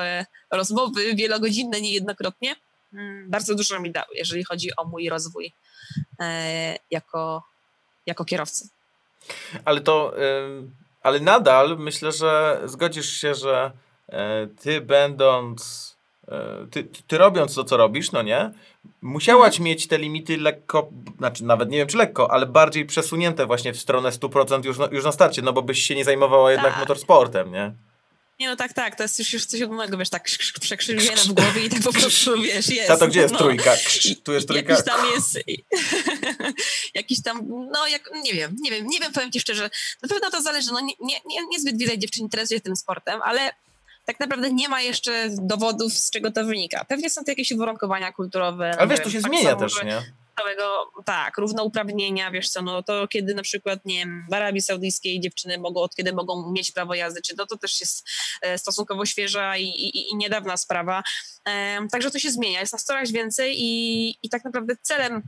[0.51, 2.57] rozmowy wielogodzinne niejednokrotnie
[2.93, 5.53] mm, bardzo dużo mi dały, jeżeli chodzi o mój rozwój
[6.21, 7.43] e, jako,
[8.07, 8.69] jako kierowcy.
[9.65, 10.15] Ale to,
[11.03, 13.73] ale nadal myślę, że zgodzisz się, że
[14.09, 15.96] e, ty będąc
[16.29, 18.51] E, ty, ty, robiąc to, co robisz, no nie,
[19.03, 19.65] musiałaś mhm.
[19.65, 23.81] mieć te limity lekko, znaczy nawet nie wiem czy lekko, ale bardziej przesunięte właśnie w
[23.81, 26.81] stronę 100% już, już na starcie, no bo byś się nie zajmowała jednak tak.
[26.81, 27.73] motorsportem, nie?
[28.41, 30.29] Nie, no tak, tak, to jest już, już coś odmownego, wiesz, tak
[30.61, 32.89] przekrzywione w głowie i tak po prostu, wiesz, jest.
[32.89, 33.39] Tato, gdzie jest no.
[33.39, 33.77] trójka?
[34.25, 34.73] Tu jest trójka?
[34.73, 35.39] Jakiś tam jest,
[36.95, 37.41] jakiś tam,
[37.73, 39.71] no jak, nie wiem, nie wiem, nie wiem, powiem ci szczerze,
[40.03, 43.21] na pewno to zależy, no nie, nie, nie, niezbyt wiele dziewczyn interesuje się tym sportem,
[43.25, 43.53] ale
[44.07, 46.85] tak naprawdę nie ma jeszcze dowodów, z czego to wynika.
[46.85, 48.75] Pewnie są to jakieś uwarunkowania kulturowe.
[48.79, 50.03] Ale wiesz, to się tak zmienia też, nie?
[50.39, 55.21] Całego, tak, równouprawnienia, wiesz co, no to kiedy na przykład, nie wiem, w Arabii Saudyjskiej
[55.21, 58.09] dziewczyny mogą, od kiedy mogą mieć prawo jazdy, czy to, to też jest
[58.43, 61.03] e, stosunkowo świeża i, i, i niedawna sprawa.
[61.91, 65.23] Także to się zmienia, jest nas coraz więcej i, i tak naprawdę celem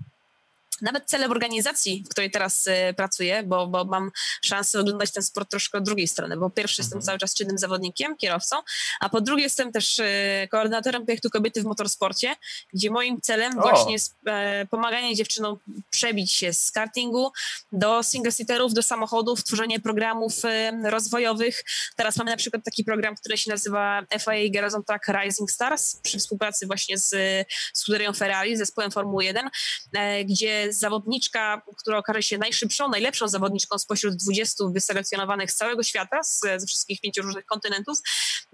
[0.82, 4.10] nawet celem organizacji, w której teraz y, pracuję, bo, bo mam
[4.42, 7.06] szansę oglądać ten sport troszkę od drugiej strony, bo pierwszy jestem mhm.
[7.06, 8.56] cały czas czynnym zawodnikiem, kierowcą,
[9.00, 12.36] a po drugie jestem też y, koordynatorem projektu Kobiety w Motorsporcie,
[12.74, 13.62] gdzie moim celem o.
[13.62, 15.56] właśnie jest e, pomaganie dziewczynom
[15.90, 17.32] przebić się z kartingu
[17.72, 21.64] do single-seaterów, do samochodów, tworzenie programów y, rozwojowych.
[21.96, 26.18] Teraz mamy na przykład taki program, który się nazywa FIA Garage Track Rising Stars przy
[26.18, 27.14] współpracy właśnie z
[27.72, 29.50] skuderią Ferrari, zespołem Formuły 1,
[29.92, 36.22] e, gdzie zawodniczka, która okaże się najszybszą, najlepszą zawodniczką spośród 20 wyselekcjonowanych z całego świata,
[36.22, 37.98] z, ze wszystkich pięciu różnych kontynentów,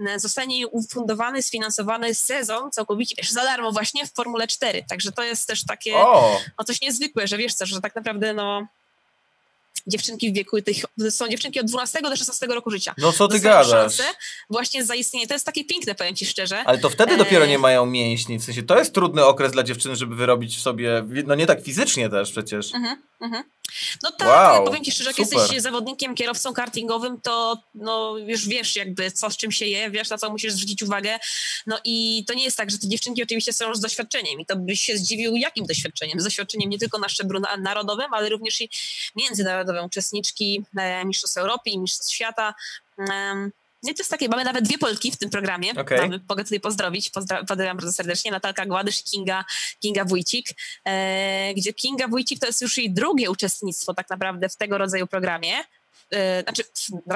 [0.08, 4.84] e, zostanie ufundowany, sfinansowany sezon całkowicie za darmo właśnie w Formule 4.
[4.88, 6.40] Także to jest też takie o.
[6.58, 8.66] No, coś niezwykłe, że wiesz co, że tak naprawdę no
[9.86, 10.76] dziewczynki w wieku tych,
[11.10, 12.94] są dziewczynki od 12 do 16 roku życia.
[12.98, 13.68] No co ty gadasz?
[13.68, 14.04] szansę
[14.50, 15.26] właśnie za istnienie.
[15.26, 16.64] To jest takie piękne, powiem ci szczerze.
[16.64, 19.62] Ale to wtedy dopiero e, nie mają mięśni, w sensie to jest trudny okres dla
[19.62, 22.74] dziewczyny, żeby wyrobić w sobie, no nie tak fizycznie też przecież.
[22.74, 23.44] Mhm, mhm.
[24.02, 25.38] No tak, wow, powiem ci szczerze, jak super.
[25.38, 30.10] jesteś zawodnikiem, kierowcą kartingowym, to no, już wiesz jakby co z czym się je, wiesz
[30.10, 31.18] na co musisz zwrócić uwagę.
[31.66, 34.46] No i to nie jest tak, że te dziewczynki oczywiście są już z doświadczeniem i
[34.46, 36.20] to byś się zdziwił jakim doświadczeniem.
[36.20, 38.70] Z doświadczeniem nie tylko na szczeblu narodowym, ale również i
[39.16, 39.84] międzynarodowym.
[39.84, 42.54] Uczestniczki e, Mistrzostw Europy i Mistrzostw Świata.
[43.84, 45.70] Nie, to jest takie, mamy nawet dwie Polki w tym programie.
[45.76, 45.98] Okay.
[45.98, 49.44] Mamy, mogę tutaj pozdrowić, Pozdra pozdrawiam bardzo serdecznie, Natalka Gładysz i Kinga,
[49.80, 50.48] Kinga Wójcik,
[50.84, 55.06] e, gdzie Kinga Wójcik to jest już jej drugie uczestnictwo tak naprawdę w tego rodzaju
[55.06, 55.54] programie.
[56.14, 56.62] E, znaczy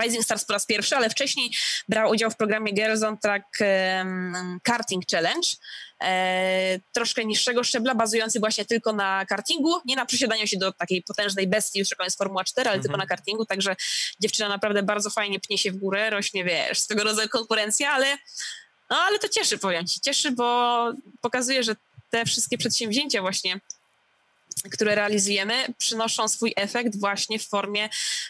[0.03, 1.51] Rising Stars po raz pierwszy, ale wcześniej
[1.89, 3.59] brał udział w programie Girls on Track
[4.63, 5.49] Karting Challenge,
[6.03, 11.03] e, troszkę niższego szczebla, bazujący właśnie tylko na kartingu, nie na przesiadaniu się do takiej
[11.03, 12.83] potężnej bestii, już jaką jest Formuła 4, ale mhm.
[12.83, 13.77] tylko na kartingu, także
[14.21, 18.19] dziewczyna naprawdę bardzo fajnie pnie się w górę, rośnie, wiesz, z tego rodzaju konkurencja, ale
[18.91, 21.77] no ale to cieszy, powiem ci, cieszy, bo pokazuje, że
[22.11, 23.61] te wszystkie przedsięwzięcia właśnie
[24.62, 27.88] które realizujemy, przynoszą swój efekt właśnie w formie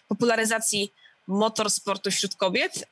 [0.08, 0.92] popularyzacji
[1.26, 2.84] motorsportu wśród kobiet,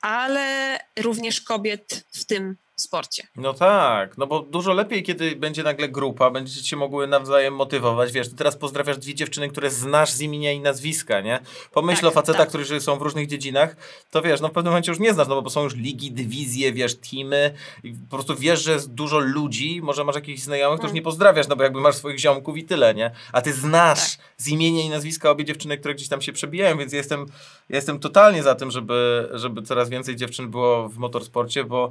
[0.00, 3.26] ale również kobiet w tym sporcie.
[3.36, 8.12] No tak, no bo dużo lepiej, kiedy będzie nagle grupa, będziecie się mogły nawzajem motywować.
[8.12, 11.38] Wiesz, ty teraz pozdrawiasz dwie dziewczyny, które znasz z imienia i nazwiska, nie?
[11.72, 12.48] Pomyśl tak, o facetach, tak.
[12.48, 13.76] którzy są w różnych dziedzinach,
[14.10, 16.72] to wiesz, no w pewnym momencie już nie znasz, no bo są już ligi, dywizje,
[16.72, 20.90] wiesz, teamy i po prostu wiesz, że jest dużo ludzi, może masz jakichś znajomych, których
[20.90, 20.94] mm.
[20.94, 23.10] nie pozdrawiasz, no bo jakby masz swoich ziomków i tyle, nie?
[23.32, 24.26] A ty znasz tak.
[24.36, 27.26] z imienia i nazwiska obie dziewczyny, które gdzieś tam się przebijają, więc jestem,
[27.68, 31.90] jestem totalnie za tym, żeby, żeby coraz więcej dziewczyn było w motorsporcie, bo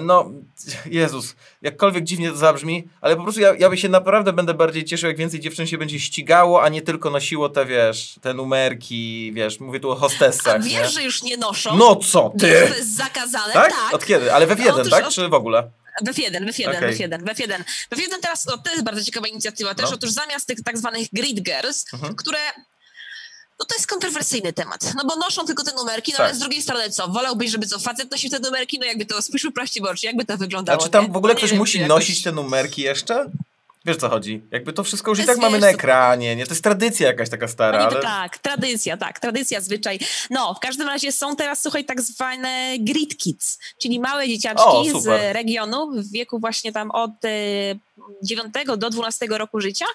[0.00, 0.30] no,
[0.86, 4.84] Jezus, jakkolwiek dziwnie to zabrzmi, ale po prostu ja, ja by się naprawdę będę bardziej
[4.84, 9.32] cieszył, jak więcej dziewczyn się będzie ścigało, a nie tylko nosiło te, wiesz, te numerki,
[9.34, 10.56] wiesz, mówię tu o hostessach.
[10.56, 10.88] A wiesz, nie?
[10.88, 11.76] że już nie noszą?
[11.76, 12.46] No co ty?
[12.68, 13.70] To jest zakazane, tak?
[13.70, 13.94] tak.
[13.94, 14.32] Od kiedy?
[14.32, 15.08] Ale we w jeden, tak?
[15.08, 15.70] Czy w ogóle?
[16.02, 16.92] We jeden, we jeden, okay.
[16.92, 17.64] we jeden, we jeden.
[17.90, 19.94] We jeden teraz, o, to jest bardzo ciekawa inicjatywa też, no.
[19.94, 22.14] otóż zamiast tych tak zwanych grid girls, mhm.
[22.14, 22.38] które
[23.62, 26.26] no to jest kontrowersyjny temat, no bo noszą tylko te numerki, no tak.
[26.26, 29.22] ale z drugiej strony co, wolałbyś, żeby co, facet nosił te numerki, no jakby to,
[29.22, 31.58] spójrzmy prościej w oczy, jakby to wyglądało, A czy tam w ogóle no, ktoś wiem,
[31.58, 33.30] musi nosić te numerki jeszcze?
[33.84, 34.42] Wiesz co chodzi?
[34.50, 36.46] Jakby to wszystko już i tak mamy na ekranie, nie?
[36.46, 38.00] To jest tradycja jakaś taka stara, no ale...
[38.00, 39.98] Tak, tradycja, tak, tradycja, zwyczaj.
[40.30, 45.00] No, w każdym razie są teraz, słuchaj, tak zwane grid kids, czyli małe dzieciaczki o,
[45.00, 47.10] z regionu w wieku właśnie tam od
[48.22, 49.86] 9 do 12 roku życia,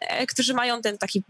[0.00, 1.22] e, którzy mają ten taki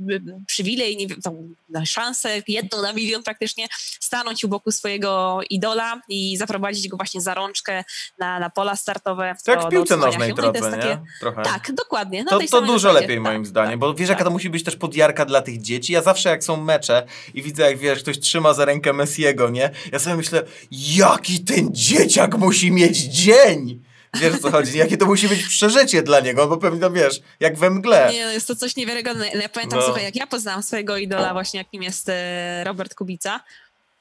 [0.46, 3.66] przywilej, nie wiem, tą szansę, jedną na milion praktycznie,
[4.00, 7.84] stanąć u boku swojego idola i zaprowadzić go właśnie za rączkę
[8.18, 9.34] na, na pola startowe.
[9.44, 11.42] Tak jak w piłce nożnej trochę, no takie, Trochę.
[11.42, 12.24] Tak, dokładnie.
[12.24, 14.18] to, to dużo lepiej moim tak, zdaniem, tak, bo wiesz, tak.
[14.18, 15.92] jaka to musi być też podjarka dla tych dzieci.
[15.92, 19.70] Ja zawsze jak są mecze i widzę, jak wiesz, ktoś trzyma za rękę Messiego, nie?
[19.92, 23.84] Ja sobie myślę, jaki ten dzieciak musi mieć dzień!
[24.14, 24.78] Wiesz co chodzi?
[24.78, 28.12] Jakie to musi być przeżycie dla niego, bo pewnie, no wiesz, jak we mgle.
[28.12, 29.38] Nie, no jest to coś niewiarygodnego.
[29.38, 29.84] Ja pamiętam, no.
[29.84, 33.40] słuchaj, jak ja poznałam swojego idola właśnie, jakim jest e, Robert Kubica.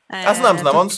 [0.10, 0.76] A znam, znam.
[0.76, 0.90] On,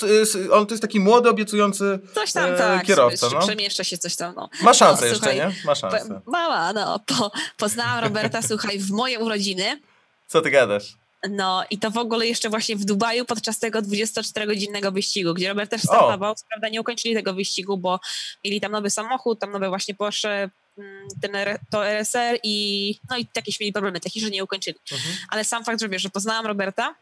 [0.52, 3.28] on to jest taki młody, obiecujący coś tam, e, tak, kierowca.
[3.34, 3.40] No.
[3.40, 4.34] Przemieszcza się coś tam.
[4.36, 4.50] No.
[4.62, 5.56] Ma szansę no, jeszcze, słuchaj, nie?
[5.66, 6.22] Ma szansę.
[6.26, 7.00] Mała, no.
[7.00, 9.82] Po, poznałam Roberta, słuchaj, w moje urodziny.
[10.28, 10.98] Co ty gadasz?
[11.30, 15.72] No i to w ogóle jeszcze właśnie w Dubaju podczas tego 24-godzinnego wyścigu, gdzie Robert
[15.72, 16.36] też startował.
[16.36, 18.00] Co prawda nie ukończyli tego wyścigu, bo
[18.46, 21.32] mieli tam nowy samochód, tam nowe właśnie Porsche, mm, ten,
[21.72, 24.78] to RSR i no i jakieś mieli problemy takie, że nie ukończyli.
[24.92, 25.16] Mhm.
[25.30, 26.96] Ale sam fakt, że wiesz, że poznałam Roberta,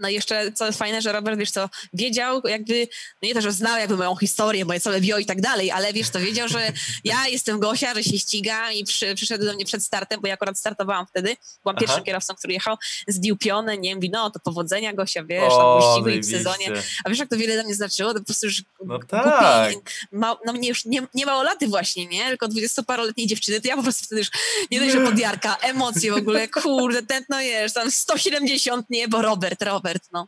[0.00, 2.88] no i jeszcze, co jest fajne, że Robert, wiesz co, wiedział jakby,
[3.22, 5.92] no nie to, że znał jakby moją historię, moje całe bio i tak dalej, ale
[5.92, 6.72] wiesz, to wiedział, że
[7.04, 10.34] ja jestem Gosia, że się ściga i przy, przyszedł do mnie przed startem, bo ja
[10.34, 11.80] akurat startowałam wtedy, byłam Aha.
[11.80, 12.76] pierwszym kierowcą, który jechał,
[13.08, 17.10] zdiupiony, nie mówi, no to powodzenia Gosia, wiesz, o, tam wyścigu i w sezonie, a
[17.10, 19.72] wiesz, jak to wiele dla mnie znaczyło, to po prostu już no tak.
[19.72, 23.76] Głupi, ma, no mnie już nie, nie małolaty właśnie, nie, tylko dwudziestoparoletniej dziewczyny, to ja
[23.76, 24.30] po prostu wtedy już,
[24.70, 29.62] nie dość, że podjarka, emocje w ogóle, kurde, tętno jesz, tam 170, nie, bo Robert,
[29.62, 30.26] Robert, No.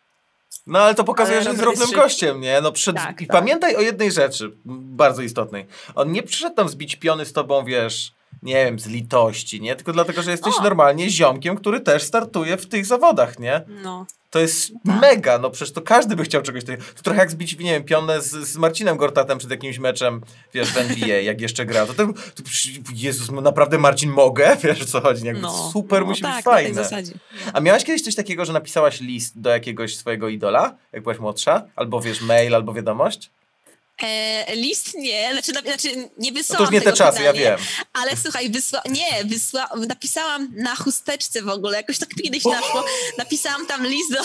[0.67, 2.61] No ale to pokazuje, ale że jest równym gościem, nie?
[2.61, 2.97] No przed...
[2.97, 3.37] tak, I tak.
[3.37, 5.67] pamiętaj o jednej rzeczy, bardzo istotnej.
[5.95, 9.77] On nie przyszedł tam zbić piony z tobą, wiesz, nie wiem, z litości, nie?
[9.77, 10.63] Tylko dlatego, że jesteś o.
[10.63, 13.63] normalnie ziomkiem, który też startuje w tych zawodach, nie?
[13.83, 14.07] No.
[14.33, 15.01] To jest tak.
[15.01, 16.85] mega, no przecież to każdy by chciał czegoś takiego.
[16.97, 20.21] To trochę jak zbić, nie wiem, pionę z, z Marcinem Gortatem przed jakimś meczem,
[20.55, 21.87] wiesz, w NBA, jak jeszcze grał.
[21.87, 22.13] To, to, to
[22.95, 24.57] Jezus, no naprawdę Marcin mogę?
[24.63, 25.27] Wiesz, o co chodzi?
[25.27, 26.89] Jakby no, super, no, musi tak, być fajne.
[27.53, 31.63] A miałaś kiedyś coś takiego, że napisałaś list do jakiegoś swojego idola, jak byłaś młodsza?
[31.77, 33.31] Albo wiesz, mail, albo wiadomość?
[34.03, 36.65] E, list nie, znaczy, znaczy nie wysłałam.
[36.65, 37.67] No to już nie te czasy, pytania, ja wiem.
[37.93, 42.85] Ale słuchaj, wysła, nie, wysła, napisałam na chusteczce w ogóle, jakoś tak kiedyś naszło.
[43.19, 44.23] Napisałam tam list do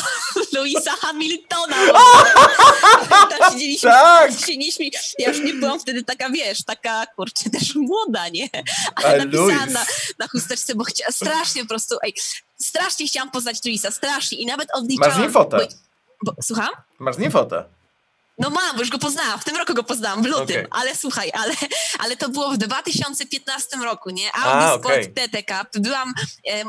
[0.59, 1.75] Louisa Hamiltona.
[3.39, 4.31] tam siedzieliśmy, tak.
[4.31, 4.85] siedzieliśmy,
[5.19, 8.49] ja już nie byłam wtedy taka, wiesz, taka, kurczę, też młoda, nie?
[8.95, 9.85] Ale A napisałam na,
[10.19, 12.13] na, chusteczce, bo chciałam strasznie po prostu, ej,
[12.57, 15.11] strasznie chciałam poznać Louisa, strasznie i nawet odliczałam.
[15.11, 15.57] Masz nim fotę?
[15.57, 15.67] Bo,
[16.31, 16.69] bo, słucham?
[16.99, 17.76] Masz nim fotę?
[18.37, 19.39] No mam, bo już go poznałam.
[19.39, 20.65] W tym roku go poznałam, w lutym.
[20.65, 20.67] Okay.
[20.69, 21.55] Ale słuchaj, ale,
[21.99, 24.31] ale to było w 2015 roku, nie?
[24.35, 25.03] Audi A, okay.
[25.03, 25.81] Sport TT Cup.
[25.83, 26.13] Byłam
[26.47, 26.63] e,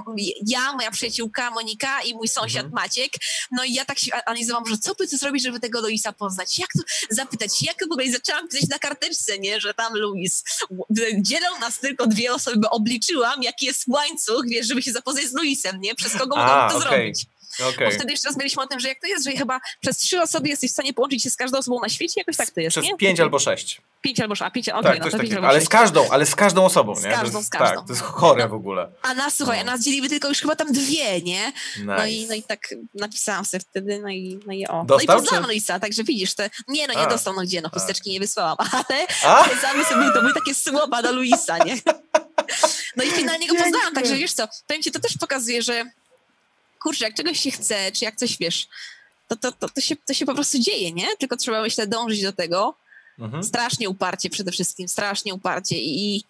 [0.46, 2.82] ja, moja przyjaciółka Monika i mój sąsiad mhm.
[2.82, 3.12] Maciek.
[3.50, 6.58] No i ja tak się analizowałam, że co by tu zrobić, żeby tego Luisa poznać?
[6.58, 7.62] Jak tu zapytać?
[7.62, 8.04] Jak w ogóle?
[8.04, 9.60] I zaczęłam pisać na karteczce, nie?
[9.60, 10.44] Że tam Luis.
[11.20, 15.32] Dzielą nas tylko dwie osoby, bo obliczyłam, jaki jest łańcuch, wiesz, żeby się zapoznać z
[15.32, 15.94] Luisem, nie?
[15.94, 16.88] Przez kogo mogłam to okay.
[16.88, 17.26] zrobić.
[17.60, 17.86] Okay.
[17.86, 20.48] Bo wtedy jeszcze rozmawialiśmy o tym, że jak to jest, że chyba przez trzy osoby
[20.48, 22.84] jesteś w stanie połączyć się z każdą osobą na świecie, jakoś tak to jest, Przez
[22.84, 22.96] nie?
[22.96, 23.80] pięć albo sześć.
[24.00, 26.34] Pięć albo sześć, a pięć, okay, tak, no, pięć albo Ale z każdą, ale z
[26.34, 27.10] każdą osobą, z nie?
[27.10, 27.76] Każdą, z każdą.
[27.76, 28.48] Tak, to jest chore no.
[28.48, 28.90] w ogóle.
[29.02, 29.72] A nas, słuchaj, no.
[29.72, 31.52] nas dzieliły tylko już chyba tam dwie, nie?
[31.76, 31.84] Nice.
[31.84, 34.84] No, i, no i tak napisałam sobie wtedy, no i, no i o.
[34.84, 37.10] Dostał, no i poznałam Luisa, także widzisz, te, nie no, nie a.
[37.10, 39.44] dostał, no gdzie, no chusteczki nie wysłałam, ale a?
[39.84, 41.76] sobie, to były takie słowa do Luisa, nie?
[42.96, 45.84] No i finalnie go poznałam, także wiesz co, powiem ci, to też pokazuje, że
[46.78, 48.68] kurczę, jak czegoś się chce, czy jak coś wiesz,
[49.28, 51.06] to, to, to, to, się, to się po prostu dzieje, nie?
[51.18, 52.74] Tylko trzeba, myślę, dążyć do tego.
[53.18, 53.42] Mhm.
[53.44, 56.24] Strasznie uparcie przede wszystkim, strasznie uparcie i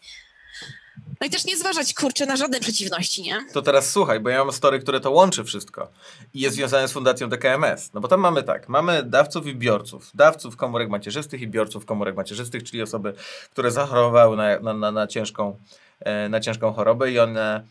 [1.21, 3.47] no i też nie zważać, kurczę, na żadne przeciwności, nie?
[3.53, 5.89] To teraz słuchaj, bo ja mam story, które to łączy wszystko
[6.35, 7.93] i jest związane z fundacją DKMS.
[7.95, 10.11] No bo tam mamy tak, mamy dawców i biorców.
[10.15, 13.15] Dawców komórek macierzystych i biorców komórek macierzystych, czyli osoby,
[13.51, 15.59] które zachorowały na, na, na, na ciężką,
[16.01, 17.65] e, na ciężką chorobę i one,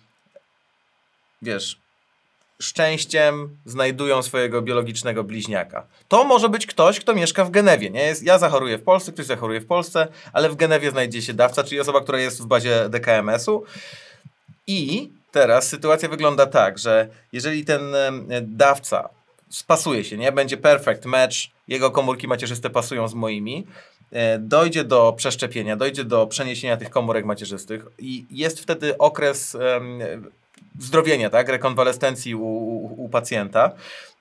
[1.41, 1.79] wiesz,
[2.61, 5.85] szczęściem znajdują swojego biologicznego bliźniaka.
[6.07, 7.89] To może być ktoś, kto mieszka w Genewie.
[7.89, 8.03] Nie?
[8.03, 11.63] Jest, ja zachoruję w Polsce, ktoś zachoruje w Polsce, ale w Genewie znajdzie się dawca,
[11.63, 13.63] czyli osoba, która jest w bazie DKMS-u.
[14.67, 17.81] I teraz sytuacja wygląda tak, że jeżeli ten
[18.41, 19.09] dawca
[19.49, 21.35] spasuje się, nie będzie perfect match,
[21.67, 23.67] jego komórki macierzyste pasują z moimi,
[24.11, 29.57] e, dojdzie do przeszczepienia, dojdzie do przeniesienia tych komórek macierzystych i jest wtedy okres
[30.79, 33.71] zdrowienia, tak, rekonwalescencji u, u, u pacjenta,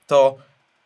[0.07, 0.35] to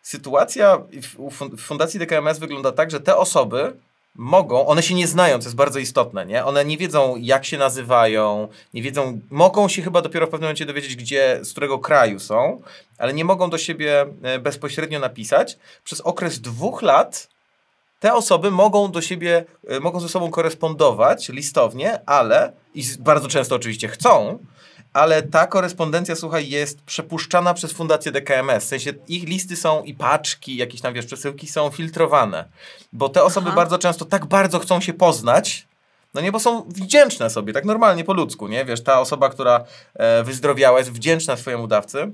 [0.01, 3.73] sytuacja w, w Fundacji DKMS wygląda tak, że te osoby
[4.15, 6.45] mogą, one się nie znają, co jest bardzo istotne, nie?
[6.45, 10.65] One nie wiedzą, jak się nazywają, nie wiedzą, mogą się chyba dopiero w pewnym momencie
[10.65, 12.61] dowiedzieć, gdzie, z którego kraju są,
[12.97, 15.57] ale nie mogą do siebie e, bezpośrednio napisać.
[15.83, 17.27] Przez okres dwóch lat
[17.99, 23.55] te osoby mogą do siebie, e, mogą ze sobą korespondować listownie, ale, i bardzo często
[23.55, 24.39] oczywiście chcą,
[24.93, 28.65] ale ta korespondencja, słuchaj, jest przepuszczana przez Fundację DKMS.
[28.65, 32.45] W sensie ich listy są i paczki, jakieś tam, wiesz, przesyłki są filtrowane.
[32.93, 33.55] Bo te osoby Aha.
[33.55, 35.67] bardzo często tak bardzo chcą się poznać,
[36.13, 38.65] no nie, bo są wdzięczne sobie, tak normalnie po ludzku, nie?
[38.65, 42.11] Wiesz, ta osoba, która e, wyzdrowiała jest wdzięczna swojemu dawcy,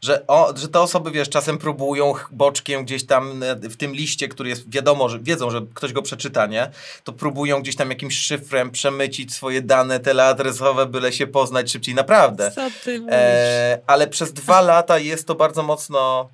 [0.00, 4.28] że, o, że te osoby, wiesz, czasem próbują boczkiem gdzieś tam e, w tym liście,
[4.28, 6.70] który jest wiadomo, że wiedzą, że ktoś go przeczyta, nie?
[7.04, 12.50] To próbują gdzieś tam jakimś szyfrem przemycić swoje dane teleadresowe, byle się poznać szybciej, naprawdę.
[12.50, 13.14] Co ty mówisz?
[13.14, 16.28] E, ale przez dwa lata jest to bardzo mocno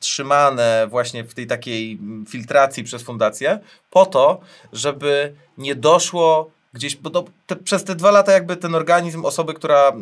[0.00, 3.58] trzymane właśnie w tej takiej filtracji przez fundację,
[3.90, 4.40] po to,
[4.72, 9.54] żeby nie doszło gdzieś, bo to, te, przez te dwa lata jakby ten organizm osoby,
[9.54, 9.92] która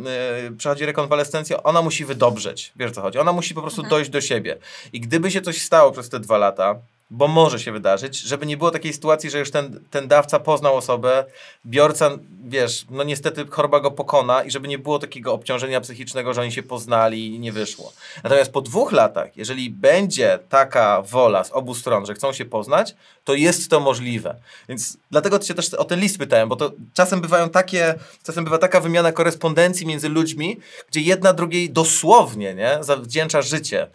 [0.48, 3.90] y, przechodzi rekonwalescencję, ona musi wydobrzeć, wiesz co chodzi, ona musi po prostu mhm.
[3.90, 4.56] dojść do siebie.
[4.92, 6.76] I gdyby się coś stało przez te dwa lata,
[7.10, 10.76] bo może się wydarzyć, żeby nie było takiej sytuacji, że już ten, ten dawca poznał
[10.76, 11.24] osobę,
[11.66, 12.10] biorca,
[12.44, 16.52] wiesz, no niestety choroba go pokona i żeby nie było takiego obciążenia psychicznego, że oni
[16.52, 17.92] się poznali i nie wyszło.
[18.24, 22.94] Natomiast po dwóch latach, jeżeli będzie taka wola z obu stron, że chcą się poznać,
[23.24, 24.36] to jest to możliwe.
[24.68, 27.94] Więc dlatego cię też o ten list pytałem, bo to czasem bywają takie,
[28.26, 33.86] czasem bywa taka wymiana korespondencji między ludźmi, gdzie jedna drugiej dosłownie, nie, zawdzięcza życie.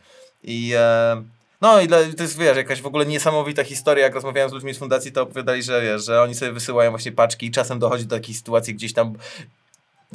[0.43, 0.71] I...
[0.75, 4.73] E, no i to jest, wiesz, jakaś w ogóle niesamowita historia, jak rozmawiałem z ludźmi
[4.73, 8.05] z fundacji, to opowiadali, że wiesz, że oni sobie wysyłają właśnie paczki i czasem dochodzi
[8.05, 9.13] do takiej sytuacji gdzieś tam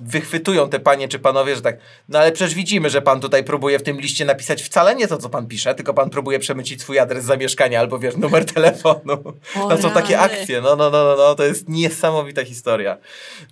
[0.06, 1.76] wychwytują te panie czy panowie, że tak,
[2.08, 5.18] no ale przecież widzimy, że pan tutaj próbuje w tym liście napisać wcale nie to,
[5.18, 9.22] co pan pisze, tylko pan próbuje przemycić swój adres zamieszkania albo wiesz, numer telefonu.
[9.56, 12.96] O, no są takie akcje, no, no, no, no, no, to jest niesamowita historia.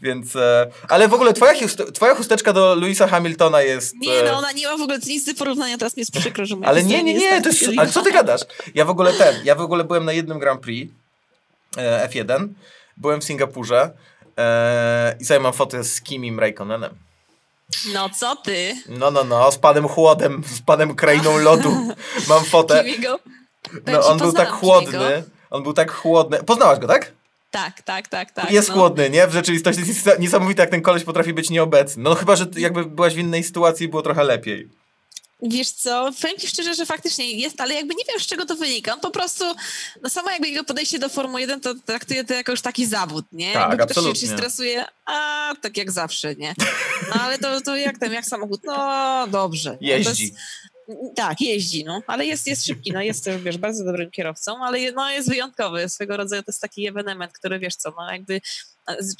[0.02, 1.52] Więc, e, ale w ogóle twoja,
[1.94, 3.94] twoja chusteczka do Louisa Hamiltona jest...
[3.96, 6.56] Nie, no ona nie ma w ogóle nic do porównania, teraz mi jest przykro, że
[6.64, 8.40] Ale nie, nie, nie, to jest, ale co ty gadasz?
[8.74, 10.92] Ja w ogóle ten, ja w ogóle byłem na jednym Grand Prix
[11.76, 12.48] e, F1,
[12.96, 13.90] byłem w Singapurze,
[14.38, 16.94] Eee, I sobie mam fotę z Kimim Raikkonenem.
[17.92, 18.74] No co ty?
[18.88, 21.94] No, no, no, z panem chłodem, z panem krainą lodu.
[22.28, 22.84] Mam fotę.
[22.84, 23.18] Kimiego?
[23.86, 25.24] No, on był tak chłodny.
[25.50, 26.42] On był tak chłodny.
[26.42, 27.12] Poznałaś go, tak?
[27.50, 28.50] Tak, tak, tak, tak.
[28.50, 28.74] Jest no.
[28.74, 29.26] chłodny, nie?
[29.26, 32.02] W rzeczywistości jest niesamowite, jak ten koleś potrafi być nieobecny.
[32.02, 34.68] No chyba, że jakby byłaś w innej sytuacji i było trochę lepiej.
[35.42, 38.56] Wiesz co, powiem ci szczerze, że faktycznie jest, ale jakby nie wiem, z czego to
[38.56, 38.94] wynika.
[38.94, 39.44] On po prostu,
[40.02, 43.26] no samo jakby jego podejście do Formuły 1 to traktuje to jako już taki zawód,
[43.32, 43.52] nie?
[43.52, 44.12] Tak, jakby absolutnie.
[44.12, 46.54] ktoś się stresuje, a tak jak zawsze, nie?
[47.14, 48.60] No ale to, to jak ten, jak samochód?
[48.64, 49.78] No dobrze.
[49.80, 50.34] Jeździ.
[51.16, 54.92] tak, jeździ, no, ale jest, jest szybki, no jest też, wiesz, bardzo dobrym kierowcą, ale
[54.92, 58.40] no, jest wyjątkowy, swego rodzaju to jest taki ewenement, który, wiesz co, no jakby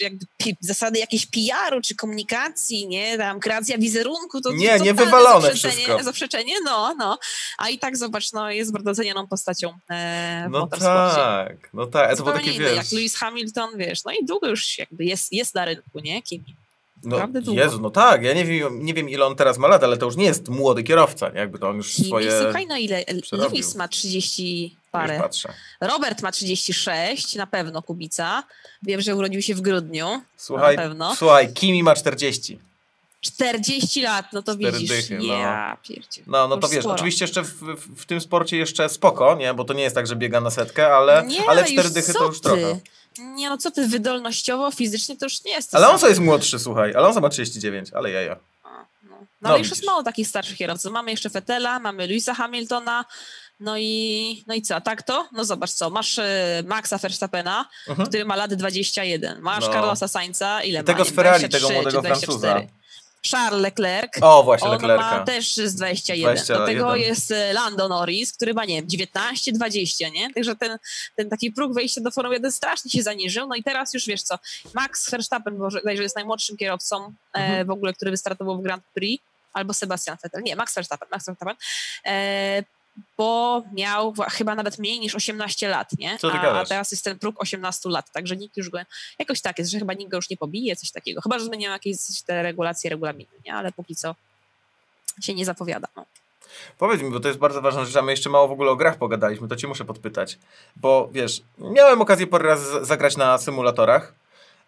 [0.01, 0.27] jakby
[0.61, 6.03] zasady jakiejś PR-u czy komunikacji, nie, tam kreacja wizerunku, to Nie, nie wywalone zaprzeczenie, wszystko.
[6.03, 7.19] Zaprzeczenie, no, no.
[7.59, 12.17] A i tak zobacz, no, jest bardzo cenioną postacią e, w No tak, no tak.
[12.17, 12.77] To było takie, wiesz...
[12.77, 16.58] jak Lewis Hamilton, wiesz, no i długo już jakby jest, jest na rynku, nie, Kimi.
[17.05, 17.61] No, Naprawdę długo.
[17.61, 20.07] Jezu, no tak, ja nie wiem, nie wiem ile on teraz ma lat, ale to
[20.07, 21.41] już nie jest młody kierowca, nie?
[21.41, 22.43] jakby to on już I swoje...
[22.43, 25.29] Słuchaj, no ile, Lewis ma 30 parę.
[25.81, 28.45] Robert ma 36, na pewno Kubica.
[28.83, 30.23] Wiem, że urodził się w grudniu.
[30.37, 31.17] Słuchaj, na pewno.
[31.17, 32.59] słuchaj Kimi ma 40.
[33.21, 34.89] 40 lat, no to widzisz.
[34.89, 35.25] Dychy, no.
[35.25, 35.77] Ja,
[36.27, 36.95] no, no to wiesz, sporo.
[36.95, 39.55] oczywiście jeszcze w, w, w, tym sporcie jeszcze spoko, nie?
[39.55, 42.25] Bo to nie jest tak, że biega na setkę, ale, nie, ale cztery dychy to
[42.25, 42.43] już ty?
[42.43, 42.81] trochę.
[43.19, 45.75] Nie, no co ty, wydolnościowo, fizycznie to już nie jest.
[45.75, 46.95] Ale on co jest młodszy, słuchaj.
[46.95, 48.37] Ale on ma 39, ale jaja.
[48.63, 48.69] A,
[49.03, 49.11] no.
[49.11, 50.93] no, no ale już jest mało takich starszych kierowców.
[50.93, 53.05] Mamy jeszcze Fetela, mamy Louisa Hamiltona,
[53.61, 55.29] no i, no i co, tak to?
[55.33, 56.23] No zobacz co, masz y,
[56.67, 58.09] Maxa Verstappena, uh-huh.
[58.09, 59.73] który ma lat 21, masz no.
[59.73, 61.05] Carlosa Sainza, ile I tego ma?
[61.05, 62.61] Tego z Ferrari, tego młodego Francuza.
[63.31, 64.13] Charles Leclerc.
[64.21, 66.35] O, właśnie, on ma też z 21.
[66.35, 66.59] 21.
[66.59, 70.35] Do tego jest Lando Norris, który ma, nie wiem, 19, 20, nie?
[70.35, 70.79] Także ten,
[71.17, 73.47] ten taki próg wejścia do Formuły 1 strasznie się zaniżył.
[73.47, 74.39] No i teraz już wiesz co,
[74.75, 77.67] Max Verstappen, bo że jest najmłodszym kierowcą e, mhm.
[77.67, 81.57] w ogóle, który wystartował w Grand Prix, albo Sebastian Vettel, nie, Max Verstappen, Max Verstappen,
[82.07, 82.63] e,
[83.17, 86.19] bo miał chyba nawet mniej niż 18 lat, nie?
[86.23, 88.79] A, a teraz jest ten próg 18 lat, także nikt już go,
[89.19, 91.21] jakoś tak jest, że chyba nikt go już nie pobije, coś takiego.
[91.21, 93.55] Chyba, że zmieniają jakieś te regulacje, regulaminy, nie?
[93.55, 94.15] Ale póki co
[95.21, 95.89] się nie zapowiada.
[95.97, 96.05] No.
[96.79, 98.77] Powiedz mi, bo to jest bardzo ważna rzecz, a my jeszcze mało w ogóle o
[98.77, 100.39] grach pogadaliśmy, to cię muszę podpytać.
[100.77, 104.15] Bo wiesz, miałem okazję parę razy zagrać na symulatorach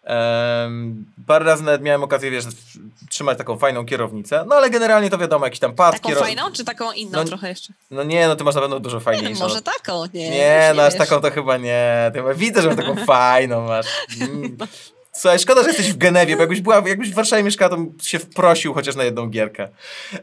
[0.07, 2.45] Um, parę razy nawet miałem okazję, wiesz,
[3.09, 5.93] trzymać taką fajną kierownicę, no ale generalnie to wiadomo, jakiś tam pad.
[5.93, 6.23] Taką kierow...
[6.23, 7.73] fajną, czy taką inną no, trochę jeszcze?
[7.91, 9.43] No nie, no ty masz na pewno dużo fajniejszą.
[9.43, 10.29] Może taką, nie.
[10.29, 12.11] Nie, no aż taką to chyba nie.
[12.13, 13.85] Ty, widzę, że taką fajną masz.
[14.21, 14.57] Mm.
[15.13, 18.19] Słuchaj, szkoda, że jesteś w Genewie, bo jakbyś, była, jakbyś w Warszawie mieszkała, to się
[18.19, 19.67] wprosił chociaż na jedną gierkę.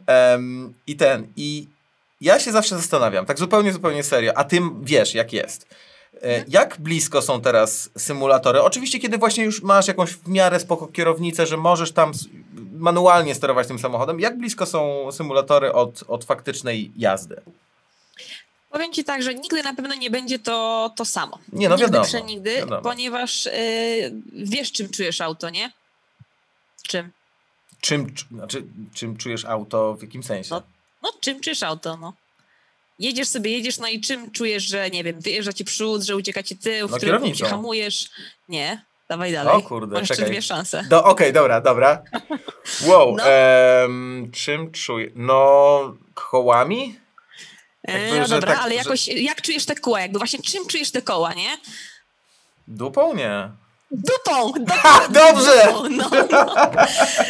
[0.08, 1.66] Um, I ten, i
[2.20, 5.66] ja się zawsze zastanawiam, tak zupełnie, zupełnie serio, a ty wiesz, jak jest
[6.48, 8.62] jak blisko są teraz symulatory?
[8.62, 12.12] Oczywiście, kiedy właśnie już masz jakąś w miarę spoko kierownicę, że możesz tam
[12.72, 17.40] manualnie sterować tym samochodem, jak blisko są symulatory od, od faktycznej jazdy?
[18.70, 21.38] Powiem ci tak, że nigdy na pewno nie będzie to to samo.
[21.52, 22.04] Nie, no nigdy wiadomo.
[22.04, 22.82] Przenigdy, wiadomo.
[22.82, 23.52] ponieważ yy,
[24.32, 25.72] wiesz, czym czujesz auto, nie?
[26.82, 27.10] Czym?
[27.80, 28.64] Czym, znaczy,
[28.94, 30.50] czym czujesz auto, w jakim sensie?
[30.50, 30.62] No,
[31.02, 32.12] no czym czujesz auto, no
[32.98, 36.42] jedziesz sobie, jedziesz, no i czym czujesz, że nie wiem, wyjeżdża ci przód, że ucieka
[36.42, 38.10] ci tył, w no, którym hamujesz?
[38.48, 39.54] Nie, dawaj dalej.
[39.54, 40.26] O kurde, Masz czekaj.
[40.26, 40.84] dwie szanse.
[40.90, 42.02] Do, Okej, okay, dobra, dobra.
[42.86, 43.24] Wow, no.
[43.24, 45.10] em, czym czuję?
[45.14, 46.98] No, kołami?
[47.88, 49.12] Jakby, no dobra, tak, ale jakoś, że...
[49.12, 50.00] jak czujesz te koła?
[50.00, 51.58] Jakby właśnie czym czujesz te koła, nie?
[52.68, 53.50] Dupą nie.
[53.90, 54.52] Dupą!
[54.82, 55.66] Ha, dobrze!
[55.66, 56.46] Dupą, no, no.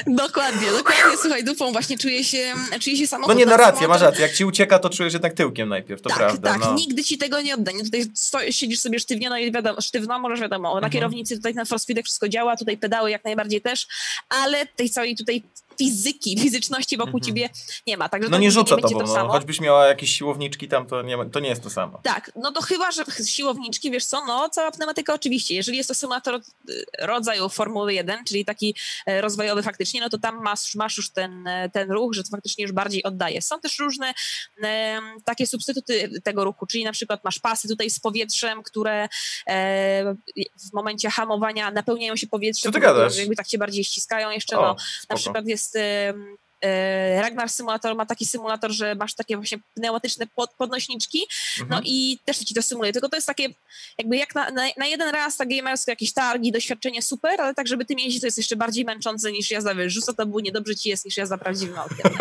[0.27, 3.35] Dokładnie, dokładnie, słuchaj, dupą właśnie czuję się, czuję się samochód.
[3.35, 6.09] No nie, no rację, masz rację, jak ci ucieka, to czujesz jednak tyłkiem najpierw, to
[6.09, 6.51] tak, prawda.
[6.51, 6.75] Tak, no.
[6.75, 7.85] nigdy ci tego nie odda, nie?
[7.85, 10.93] Tutaj stoi, siedzisz sobie sztywnie, no i wiadomo, sztywno, możesz wiadomo, na mhm.
[10.93, 13.87] kierownicy tutaj na force wszystko działa, tutaj pedały jak najbardziej też,
[14.29, 15.43] ale tej całej tutaj
[15.79, 17.25] fizyki, fizyczności wokół mhm.
[17.25, 17.49] ciebie
[17.87, 18.09] nie ma.
[18.09, 19.29] Także no nie rzuca nie tobą, to no.
[19.29, 22.01] choćbyś miała jakieś siłowniczki tam, to nie, to nie jest to samo.
[22.03, 25.55] Tak, no to chyba, że siłowniczki, wiesz co, no cała pneumatyka oczywiście.
[25.55, 28.75] Jeżeli jest to symulator y, rodzaju Formuły 1, czyli taki
[29.07, 32.29] e, rozwojowy faktycznie, no to tam masz, masz już ten, e, ten ruch, że to
[32.31, 33.43] faktycznie już bardziej oddaje.
[33.43, 34.15] Są też różne
[34.63, 39.09] e, takie substytuty tego ruchu, czyli na przykład masz pasy tutaj z powietrzem, które
[39.47, 40.15] e,
[40.71, 43.17] w momencie hamowania napełniają się powietrzem, Co ty gadasz?
[43.17, 44.77] jakby tak się bardziej ściskają jeszcze, o, no,
[45.11, 50.27] na przykład jest jest e, Ragnar Simulator ma taki symulator, że masz takie właśnie pneumatyczne
[50.27, 51.19] pod, podnośniczki,
[51.59, 51.69] no mhm.
[51.71, 53.49] no i też ci to symuluje, tylko to jest takie
[53.99, 57.69] jakby jak na, na, na jeden raz tak gamerskie jakieś targi, doświadczenie super, ale tak
[57.69, 60.89] żeby tym jeździć to jest jeszcze bardziej męczące niż jazda wyrzuca, to było niedobrze ci
[60.89, 62.13] jest niż jazda prawdziwym autiem.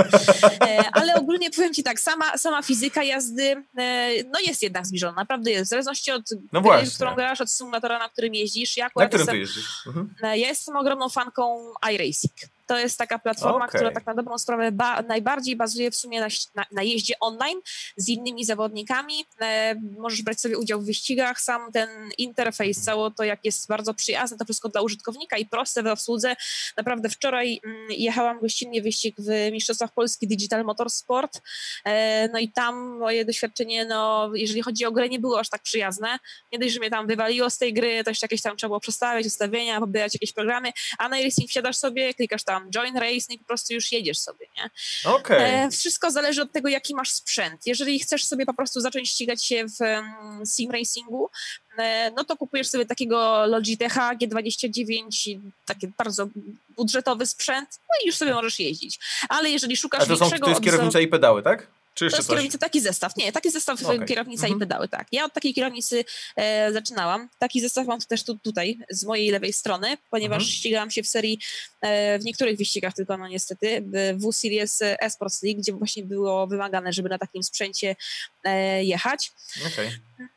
[0.62, 5.16] E, ale ogólnie powiem ci tak, sama, sama fizyka jazdy e, no jest jednak zbliżona,
[5.16, 8.78] naprawdę jest, w zależności od no gry, którą grasz, od symulatora, na którym jeździsz.
[8.78, 9.88] Ja na którym jestem, ty jeździsz?
[9.88, 10.10] Mhm.
[10.22, 12.34] Ja jestem ogromną fanką iRacing.
[12.68, 13.68] To jest taka platforma, okay.
[13.68, 17.60] która tak na dobrą sprawę ba najbardziej bazuje w sumie na, na, na, jeździe online
[17.98, 19.26] z innymi zawodnikami.
[19.42, 21.42] E, możesz brać sobie udział w wyścigach.
[21.42, 25.84] Sam ten interfejs, cało to jak jest bardzo przyjazne, to wszystko dla użytkownika i proste
[25.84, 26.36] we obsłudze.
[26.78, 31.42] Naprawdę wczoraj mm, jechałam gościnnie wyścig w Mistrzostwach Polski Digital Motorsport.
[31.86, 35.62] E, no i tam moje doświadczenie, no jeżeli chodzi o grę, nie było aż tak
[35.62, 36.20] przyjazne.
[36.52, 38.80] Nie dość, że mnie tam wywaliło z tej gry, to jeszcze jakieś tam trzeba było
[38.80, 43.26] przestawiać ustawienia, pobierać jakieś programy, a na racing wsiadasz sobie, klikasz tam tam join race
[43.30, 44.70] no i po prostu już jedziesz sobie, nie?
[45.12, 45.38] Okay.
[45.38, 47.62] E, wszystko zależy od tego, jaki masz sprzęt.
[47.66, 51.30] Jeżeli chcesz sobie po prostu zacząć ścigać się w um, sim racingu,
[51.78, 56.28] e, no to kupujesz sobie takiego Logitecha G29, taki bardzo
[56.70, 59.00] budżetowy sprzęt, no i już sobie możesz jeździć.
[59.30, 61.68] Ale jeżeli szukasz A to są, to jest kierownica i pedały, tak?
[61.98, 63.18] Czy jeszcze to jest kierownica, taki zestaw.
[63.18, 64.06] Nie, taki zestaw okay.
[64.06, 64.58] kierownica mhm.
[64.58, 65.08] i pedały, tak.
[65.12, 67.30] Ja od takiej kierownicy e, zaczynałam.
[67.40, 70.52] Taki zestaw mam też tu, tutaj, z mojej lewej strony, ponieważ mhm.
[70.52, 71.40] ścigałam się w serii,
[71.82, 76.94] e, w niektórych wyścigach tylko, no niestety, w W-Series Esports League, gdzie właśnie było wymagane,
[76.94, 77.96] żeby na takim sprzęcie
[78.44, 79.32] e, jechać.
[79.68, 79.92] Okay.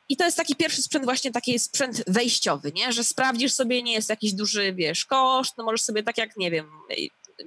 [0.08, 2.92] I to jest taki pierwszy sprzęt, właśnie taki sprzęt wejściowy, nie?
[2.92, 6.50] Że sprawdzisz sobie, nie jest jakiś duży, wiesz, koszt, no możesz sobie tak jak, nie
[6.50, 6.70] wiem,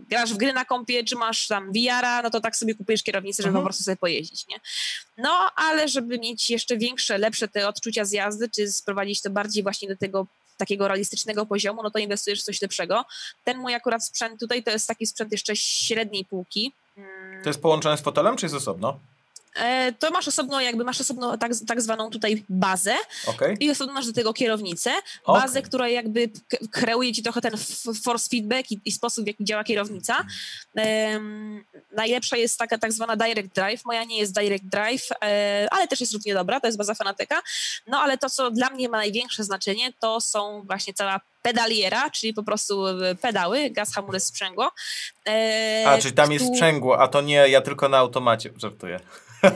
[0.10, 3.44] grasz w gry na kompie, czy masz tam VR-a, no to tak sobie kupujesz kierownicę,
[3.44, 3.64] żeby mhm.
[3.64, 4.60] po prostu sobie pojeździć, nie?
[5.18, 9.64] No, ale żeby mieć jeszcze większe, lepsze te odczucia z jazdy, czy sprowadzić to bardziej
[9.64, 10.28] właśnie do tego
[10.58, 13.06] takiego realistycznego poziomu, no to inwestujesz w coś lepszego.
[13.44, 16.74] Ten mój akurat sprzęt tutaj to jest taki sprzęt jeszcze średniej półki.
[17.44, 19.00] To jest połączone z fotelem, czy jest osobno?
[19.56, 22.96] E, to masz osobno, jakby masz osobno tak, tak zwaną tutaj bazę
[23.28, 23.58] okay.
[23.60, 24.92] i osobno masz do tego kierownicę,
[25.28, 25.62] bazę, okay.
[25.62, 26.30] która jakby
[26.72, 27.54] kreuje ci trochę ten
[28.04, 30.26] force feedback i, i sposób, w jaki działa kierownica.
[30.76, 35.88] Um, najlepsza jest taka tak zwana direct drive, moja nie jest direct drive, e, ale
[35.88, 37.42] też jest równie dobra, to jest baza Fanateka,
[37.88, 42.34] no ale to, co dla mnie ma największe znaczenie, to są właśnie cała pedaliera, czyli
[42.34, 44.72] po prostu e, pedały, gaz, hamulec, sprzęgło.
[45.28, 49.00] E, a, czyli tam jest sprzęgło, a to nie ja tylko na automacie, żartuję.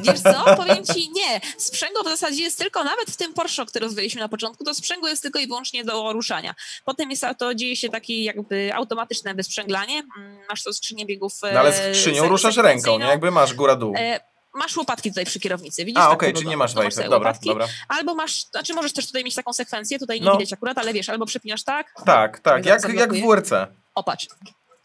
[0.01, 0.55] Wiesz co?
[0.55, 1.41] Powiem ci, nie.
[1.57, 5.09] Sprzęgło w zasadzie jest tylko, nawet w tym Porsche, który rozwijaliśmy na początku, to sprzęgło
[5.09, 6.55] jest tylko i wyłącznie do ruszania.
[6.85, 10.03] Potem jest to, dzieje się takie jakby automatyczne wysprzęglanie.
[10.17, 11.33] Mm, masz to skrzynię biegów.
[11.53, 13.05] No ale e, skrzynią ruszasz ręką, nie?
[13.05, 13.93] Jakby masz góra-dół.
[13.97, 14.19] E,
[14.53, 16.03] masz łopatki tutaj przy kierownicy, widzisz?
[16.03, 17.49] A, okej, okay, czyli nie masz wajcha, dobra, łopatki.
[17.49, 17.67] dobra.
[17.87, 20.37] Albo masz, znaczy możesz też tutaj mieć taką sekwencję, tutaj nie no.
[20.37, 21.93] widać akurat, ale wiesz, albo przepinasz tak.
[22.05, 23.51] Tak, tak, jak, jak w WRC.
[23.95, 24.27] Opatrz.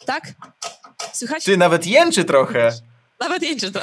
[0.07, 0.33] Tak?
[1.13, 1.45] Słychać?
[1.45, 2.73] Ty nawet jęczy trochę.
[3.23, 3.81] Nawet jedzie to.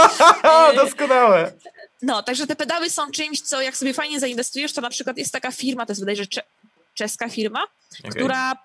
[0.84, 1.52] Doskonałe.
[2.02, 5.32] No, także te pedały są czymś, co jak sobie fajnie zainwestujesz, to na przykład jest
[5.32, 6.26] taka firma, to jest wydaje, że
[6.94, 7.64] czeska firma,
[7.98, 8.10] okay.
[8.10, 8.56] która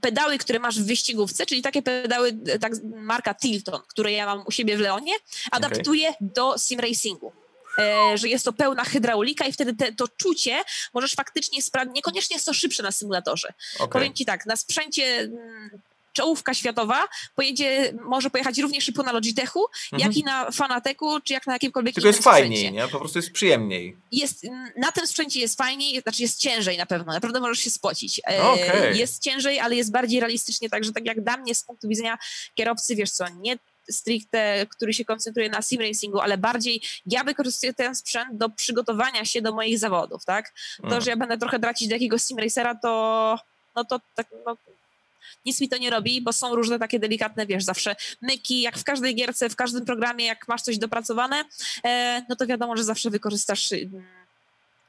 [0.00, 4.50] pedały, które masz w wyścigówce, czyli takie pedały, tak, marka Tilton, które ja mam u
[4.50, 5.12] siebie w Leonie,
[5.50, 6.28] adaptuje okay.
[6.34, 7.32] do sim racingu.
[7.78, 10.62] E, że jest to pełna hydraulika i wtedy te, to czucie
[10.94, 11.94] możesz faktycznie sprawdzić.
[11.94, 13.52] Niekoniecznie jest to szybsze na symulatorze.
[13.74, 13.88] Okay.
[13.88, 15.70] Powiem ci tak, na sprzęcie mm,
[16.12, 20.08] czołówka światowa pojedzie, może pojechać równie szybko na Logitechu, mhm.
[20.08, 22.42] jak i na Fanateku, czy jak na jakimkolwiek Tylko innym jest sprzęcie.
[22.42, 22.88] fajniej, nie?
[22.88, 23.96] Po prostu jest przyjemniej.
[24.12, 24.46] Jest,
[24.76, 28.20] na tym sprzęcie jest fajniej, znaczy jest ciężej na pewno, naprawdę możesz się spocić.
[28.30, 28.96] E, okay.
[28.96, 32.18] Jest ciężej, ale jest bardziej realistycznie, także tak jak dla mnie z punktu widzenia
[32.54, 33.58] kierowcy, wiesz co, nie
[33.90, 39.24] stricte, który się koncentruje na sim racingu, ale bardziej ja wykorzystuję ten sprzęt do przygotowania
[39.24, 40.52] się do moich zawodów, tak?
[40.80, 41.00] To, mm.
[41.00, 43.38] że ja będę trochę tracić do jakiegoś sim racera, to
[43.76, 44.56] no to tak, no,
[45.46, 48.84] nic mi to nie robi, bo są różne takie delikatne, wiesz, zawsze myki, jak w
[48.84, 51.44] każdej gierce, w każdym programie, jak masz coś dopracowane,
[51.84, 53.70] e, no to wiadomo, że zawsze wykorzystasz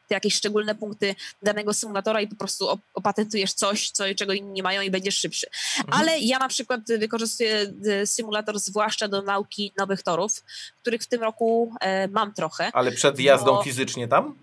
[0.08, 4.64] te jakieś szczególne punkty danego symulatora i po prostu opatentujesz coś, co, czego inni nie
[4.64, 5.48] mają i będziesz szybszy.
[5.78, 6.02] Mhm.
[6.02, 10.44] Ale ja na przykład wykorzystuję e, symulator zwłaszcza do nauki nowych torów,
[10.82, 12.70] których w tym roku e, mam trochę.
[12.74, 13.64] Ale przed jazdą bo...
[13.64, 14.36] fizycznie tam?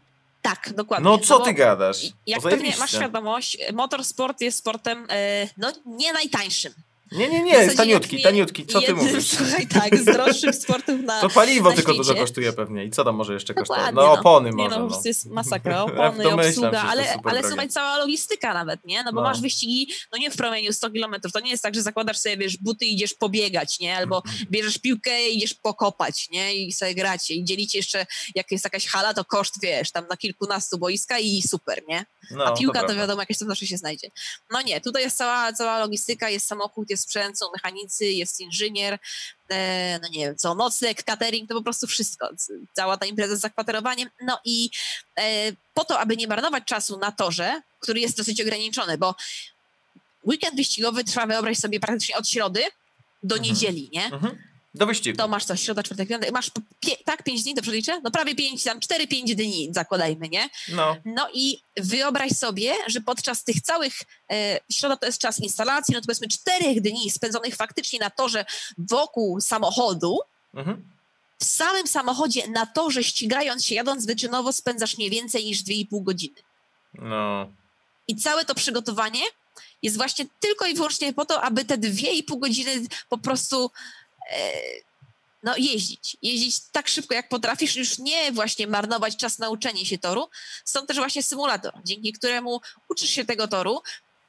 [0.42, 1.10] Tak, dokładnie.
[1.10, 2.06] No co no ty gadasz?
[2.26, 6.72] Jak pewnie masz świadomość, motorsport jest sportem e, no, nie najtańszym.
[7.12, 9.30] Nie, nie, nie, taniutki, taniutki, co ty mówisz?
[9.36, 13.04] Słuchaj, tak, z droższych sportów na To paliwo na tylko dużo kosztuje pewnie i co
[13.04, 13.94] tam może jeszcze kosztować?
[13.94, 14.86] No, no opony nie, może, no.
[14.86, 15.00] no.
[15.04, 19.02] jest masakra, opony, obsługa, ale, ale słuchaj, cała logistyka nawet, nie?
[19.02, 19.28] No bo no.
[19.28, 22.36] masz wyścigi, no nie w promieniu 100 km, to nie jest tak, że zakładasz sobie,
[22.36, 23.96] wiesz, buty i idziesz pobiegać, nie?
[23.96, 26.54] Albo bierzesz piłkę i idziesz pokopać, nie?
[26.54, 30.16] I sobie gracie i dzielicie jeszcze, jak jest jakaś hala, to koszt, wiesz, tam na
[30.16, 32.06] kilkunastu boiska i super, nie?
[32.30, 34.08] No, A piłka to, to wiadomo, jakieś tam zawsze się znajdzie.
[34.50, 38.98] No nie, tutaj jest cała, cała logistyka, jest samochód, jest sprzęt, są mechanicy, jest inżynier,
[39.48, 42.28] e, no nie wiem co, nocleg, catering, to po prostu wszystko.
[42.72, 44.10] Cała ta impreza z zakwaterowaniem.
[44.22, 44.70] No i
[45.18, 49.14] e, po to, aby nie marnować czasu na torze, który jest dosyć ograniczony, bo
[50.24, 52.62] weekend wyścigowy trwa, wyobraź sobie, praktycznie od środy
[53.22, 53.42] do mhm.
[53.42, 54.04] niedzieli, nie?
[54.04, 54.49] Mhm.
[54.74, 55.18] Do wyścigu.
[55.18, 56.50] To masz coś, środa, czwartek, piątek, masz
[56.80, 58.00] pie, tak, pięć dni, dobrze liczę?
[58.00, 60.50] No prawie pięć, tam cztery, pięć dni zakładajmy, nie?
[60.68, 60.96] No.
[61.04, 63.94] No i wyobraź sobie, że podczas tych całych,
[64.32, 68.44] e, środa to jest czas instalacji, no to powiedzmy czterech dni spędzonych faktycznie na torze
[68.78, 70.18] wokół samochodu,
[70.54, 70.88] mhm.
[71.38, 75.86] w samym samochodzie na torze ścigając się, jadąc wyczynowo spędzasz nie więcej niż dwie i
[75.86, 76.36] pół godziny.
[76.94, 77.52] No.
[78.08, 79.22] I całe to przygotowanie
[79.82, 83.70] jest właśnie tylko i wyłącznie po to, aby te dwie i pół godziny po prostu
[85.42, 86.16] no, jeździć.
[86.22, 90.28] Jeździć tak szybko, jak potrafisz, już nie właśnie marnować czas na uczenie się toru.
[90.64, 93.82] Stąd też właśnie symulator, dzięki któremu uczysz się tego toru,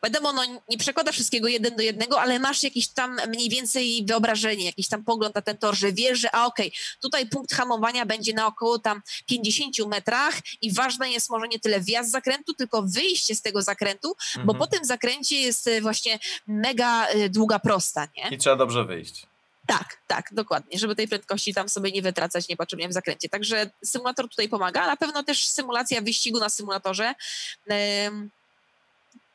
[0.04, 4.66] Wiadomo, no, nie przekłada wszystkiego jeden do jednego, ale masz jakieś tam mniej więcej wyobrażenie,
[4.66, 8.06] jakiś tam pogląd na ten tor, że wiesz, że a okej, okay, tutaj punkt hamowania
[8.06, 12.82] będzie na około tam 50 metrach i ważne jest może nie tyle wjazd zakrętu, tylko
[12.82, 14.46] wyjście z tego zakrętu, mhm.
[14.46, 18.36] bo po tym zakręcie jest e, właśnie mega e, długa prosta, nie?
[18.36, 19.31] I trzeba dobrze wyjść.
[19.72, 23.30] Tak, tak, dokładnie, żeby tej prędkości tam sobie nie wytracać niepotrzebnie w zakręcie.
[23.30, 27.14] Także symulator tutaj pomaga, na pewno też symulacja wyścigu na symulatorze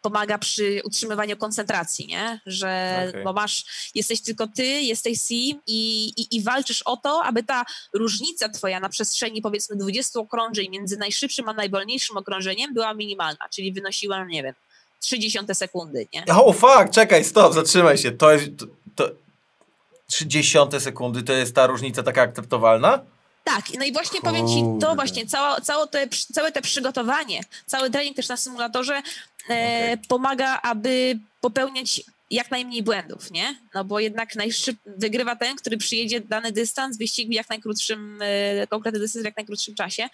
[0.02, 2.40] pomaga przy utrzymywaniu koncentracji, nie?
[2.46, 3.22] Że okay.
[3.24, 3.64] bo masz,
[3.94, 7.64] jesteś tylko ty, jesteś sim i, i, i, walczysz o to, aby ta
[7.94, 13.72] różnica twoja na przestrzeni powiedzmy 20 okrążeń między najszybszym a najwolniejszym okrążeniem była minimalna, czyli
[13.72, 14.54] wynosiła, nie wiem,
[15.00, 16.24] 30 sekundy, nie?
[16.34, 18.12] O, oh, fuck, czekaj, stop, zatrzymaj się.
[18.12, 18.50] To jest,
[18.96, 19.10] to
[20.06, 23.00] 30 sekundy to jest ta różnica taka akceptowalna?
[23.44, 24.30] Tak, no i właśnie Kurde.
[24.30, 28.94] powiem ci, to właśnie, całe, całe, te, całe te przygotowanie, cały trening też na symulatorze
[28.94, 29.02] e,
[29.92, 29.98] okay.
[30.08, 33.56] pomaga, aby popełniać jak najmniej błędów, nie?
[33.74, 38.66] No bo jednak najszyb, wygrywa ten, który przyjedzie dany dystans, wyścig w jak najkrótszym, e,
[38.66, 40.08] konkretny dystans w jak najkrótszym czasie.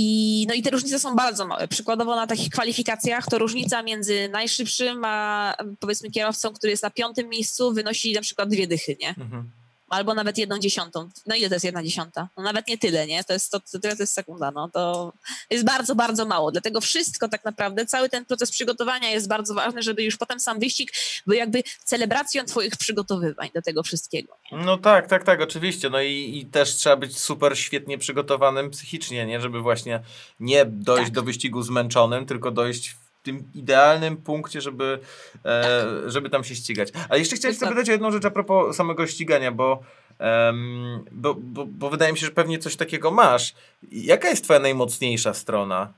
[0.00, 1.68] I, no i te różnice są bardzo małe.
[1.68, 7.28] Przykładowo na takich kwalifikacjach to różnica między najszybszym a powiedzmy kierowcą, który jest na piątym
[7.28, 9.08] miejscu, wynosi na przykład dwie dychy, nie?
[9.08, 9.57] Mhm
[9.88, 11.10] albo nawet jedną dziesiątą.
[11.26, 12.28] No ile to jest jedna dziesiąta?
[12.36, 13.24] No nawet nie tyle, nie?
[13.24, 15.12] To jest, to, to, to jest sekunda, no to
[15.50, 16.52] jest bardzo, bardzo mało.
[16.52, 20.60] Dlatego wszystko tak naprawdę, cały ten proces przygotowania jest bardzo ważny, żeby już potem sam
[20.60, 20.92] wyścig
[21.26, 24.36] był jakby celebracją twoich przygotowywań do tego wszystkiego.
[24.52, 24.58] Nie?
[24.58, 25.90] No tak, tak, tak, oczywiście.
[25.90, 29.40] No i, i też trzeba być super świetnie przygotowanym psychicznie, nie?
[29.40, 30.00] Żeby właśnie
[30.40, 31.14] nie dojść tak.
[31.14, 32.96] do wyścigu zmęczonym, tylko dojść
[33.28, 34.98] tym idealnym punkcie, żeby,
[35.44, 36.10] e, tak.
[36.10, 36.88] żeby tam się ścigać.
[37.08, 39.82] Ale jeszcze chciałem zapytać o jedną rzecz a propos samego ścigania, bo,
[40.20, 43.54] um, bo, bo, bo wydaje mi się, że pewnie coś takiego masz.
[43.92, 45.92] Jaka jest twoja najmocniejsza strona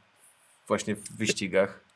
[0.69, 1.90] właśnie w wyścigach?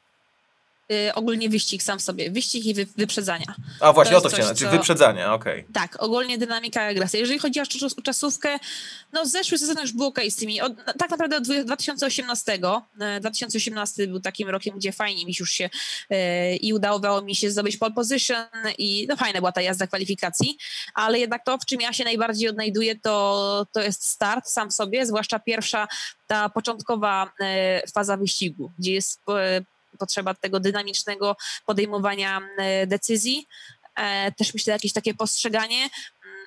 [0.93, 2.31] Y, ogólnie wyścig sam w sobie.
[2.31, 3.55] Wyścig i wy, wyprzedzania.
[3.81, 5.61] A właśnie to o to chciałem, czyli wyprzedzania, okej.
[5.61, 5.73] Okay.
[5.73, 7.19] Tak, ogólnie dynamika agresji.
[7.19, 7.65] Jeżeli chodzi o
[8.03, 8.59] czasówkę,
[9.13, 10.61] no zeszły sezon już był ok z tymi.
[10.61, 12.59] Od, tak naprawdę od 2018,
[13.21, 15.71] 2018 e, był takim rokiem, gdzie fajnie mi już się
[16.11, 18.47] e, i udało mi się zdobyć pole position
[18.79, 20.59] i no fajna była ta jazda kwalifikacji,
[20.95, 24.75] ale jednak to, w czym ja się najbardziej odnajduję, to, to jest start sam w
[24.75, 25.89] sobie, zwłaszcza pierwsza
[26.27, 29.21] ta początkowa e, faza wyścigu, gdzie jest
[29.99, 31.37] potrzeba tego dynamicznego
[31.67, 33.47] podejmowania e, decyzji.
[33.97, 36.45] E, też myślę, jakieś takie postrzeganie mm,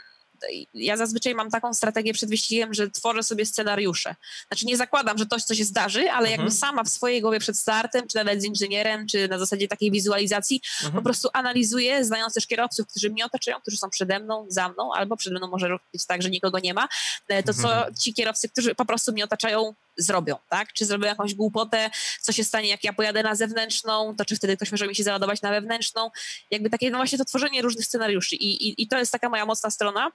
[0.73, 4.15] ja zazwyczaj mam taką strategię przed wyścigiem, że tworzę sobie scenariusze.
[4.47, 6.31] Znaczy nie zakładam, że coś się zdarzy, ale mhm.
[6.31, 9.91] jakby sama w swojej głowie przed startem, czy nawet z inżynierem, czy na zasadzie takiej
[9.91, 10.93] wizualizacji, mhm.
[10.93, 14.93] po prostu analizuję, znając też kierowców, którzy mnie otaczają, którzy są przede mną, za mną,
[14.93, 16.87] albo przede mną może być tak, że nikogo nie ma,
[17.27, 17.95] e, to co mhm.
[17.95, 20.73] ci kierowcy, którzy po prostu mnie otaczają, zrobią, tak?
[20.73, 21.89] Czy zrobią jakąś głupotę,
[22.21, 25.03] co się stanie, jak ja pojadę na zewnętrzną, to czy wtedy ktoś może mi się
[25.03, 26.11] załadować na wewnętrzną.
[26.51, 29.45] Jakby takie, no właśnie to tworzenie różnych scenariuszy i, i, i to jest taka moja
[29.45, 30.11] mocna strona,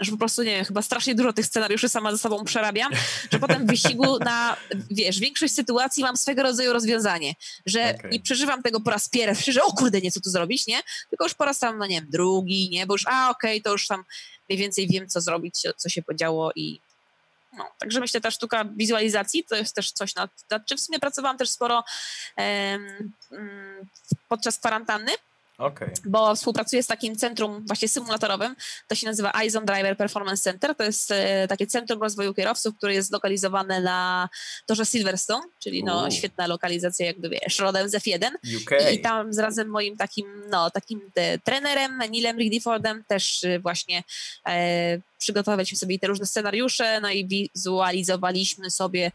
[0.00, 2.92] że po prostu, nie wiem, chyba strasznie dużo tych scenariuszy sama ze sobą przerabiam,
[3.32, 4.56] że potem w wyścigu na,
[4.90, 7.34] wiesz, większość sytuacji mam swego rodzaju rozwiązanie,
[7.66, 8.10] że okay.
[8.10, 10.80] nie przeżywam tego po raz pierwszy, że o kurde, nie, co tu zrobić, nie?
[11.10, 12.86] Tylko już po raz tam, no nie wiem, drugi, nie?
[12.86, 14.04] Bo już, a okej, okay, to już tam
[14.48, 16.80] mniej więcej wiem, co zrobić, co się podziało i
[17.56, 20.98] no, także myślę, ta sztuka wizualizacji to jest też coś, nad, nad czym w sumie
[20.98, 21.84] pracowałam też sporo
[22.36, 23.12] um,
[24.28, 25.12] podczas kwarantanny,
[25.58, 25.92] Okay.
[26.04, 28.56] Bo współpracuję z takim centrum właśnie symulatorowym,
[28.88, 32.76] to się nazywa Eyes on Driver Performance Center, to jest e, takie centrum rozwoju kierowców,
[32.76, 34.28] które jest zlokalizowane na
[34.66, 38.30] torze Silverstone, czyli no świetna lokalizacja jakby wiesz, rodem z F1
[38.62, 38.70] UK.
[38.92, 44.02] I, tam z razem moim takim, no takim te, trenerem, Nilem Rigdifordem też e, właśnie
[44.48, 49.12] e, przygotowaliśmy sobie te różne scenariusze, no i wizualizowaliśmy sobie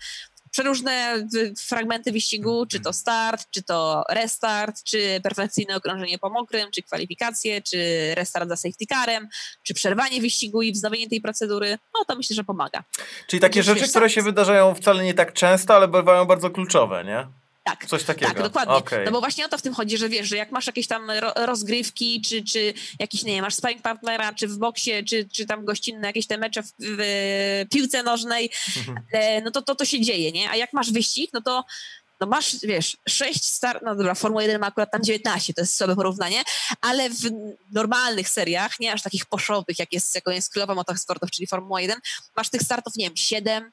[0.52, 1.28] przeróżne
[1.68, 7.62] fragmenty wyścigu, czy to start, czy to restart, czy perfekcyjne okrążenie po mokrym, czy kwalifikacje,
[7.62, 7.78] czy
[8.16, 9.28] restart za safety carem,
[9.64, 12.84] czy przerwanie wyścigu i wznowienie tej procedury, no to myślę, że pomaga.
[13.28, 17.41] Czyli takie rzeczy, które się wydarzają wcale nie tak często, ale bywają bardzo kluczowe, nie?
[17.64, 17.86] Tak.
[17.86, 18.34] Coś takiego.
[18.34, 18.76] Tak, dokładnie.
[18.76, 19.06] Okay.
[19.06, 21.12] No bo właśnie o to w tym chodzi, że wiesz, że jak masz jakieś tam
[21.36, 25.66] rozgrywki, czy, czy jakiś, nie wiem, masz sparring partnera, czy w boksie, czy, czy tam
[25.66, 28.50] gościnne jakieś te mecze w, w piłce nożnej,
[29.12, 30.50] e, no to, to to się dzieje, nie?
[30.50, 31.66] A jak masz wyścig, no to
[32.22, 35.76] no masz, wiesz, 6 start, no dobra, Formuła 1 ma akurat tam 19, to jest
[35.76, 36.44] słabe porównanie,
[36.82, 37.32] ale w
[37.72, 42.00] normalnych seriach, nie aż takich poszowych, jak jest, jaką jest Królowa Motorsportów, czyli Formuła 1,
[42.36, 43.72] masz tych startów, nie wiem, 7,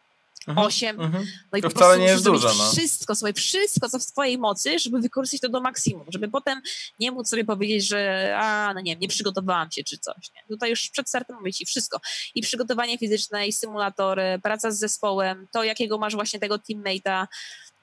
[0.49, 1.01] mhm, 8.
[1.01, 1.26] Mhm.
[1.53, 2.49] No i to po wcale nie jest dużo.
[2.49, 2.72] No.
[2.72, 6.61] Wszystko, sobie wszystko, co w twojej mocy, żeby wykorzystać to do maksimum, żeby potem
[7.01, 10.30] nie móc sobie powiedzieć, że a, no nie wiem, nie przygotowałam się czy coś.
[10.34, 10.42] Nie?
[10.49, 12.01] Tutaj już przed startem mówię ci wszystko.
[12.34, 17.26] I przygotowanie fizyczne, i symulatory, praca z zespołem, to jakiego masz właśnie tego teammate'a,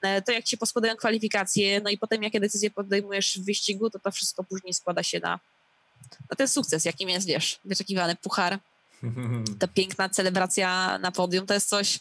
[0.02, 3.98] e, to jak ci poskładają kwalifikacje, no i potem jakie decyzje podejmujesz w wyścigu, to
[3.98, 5.40] to wszystko później składa się na,
[6.30, 8.58] na ten sukces, jakim jest, wiesz, wyczekiwany puchar
[9.58, 11.98] ta piękna celebracja na podium to jest coś,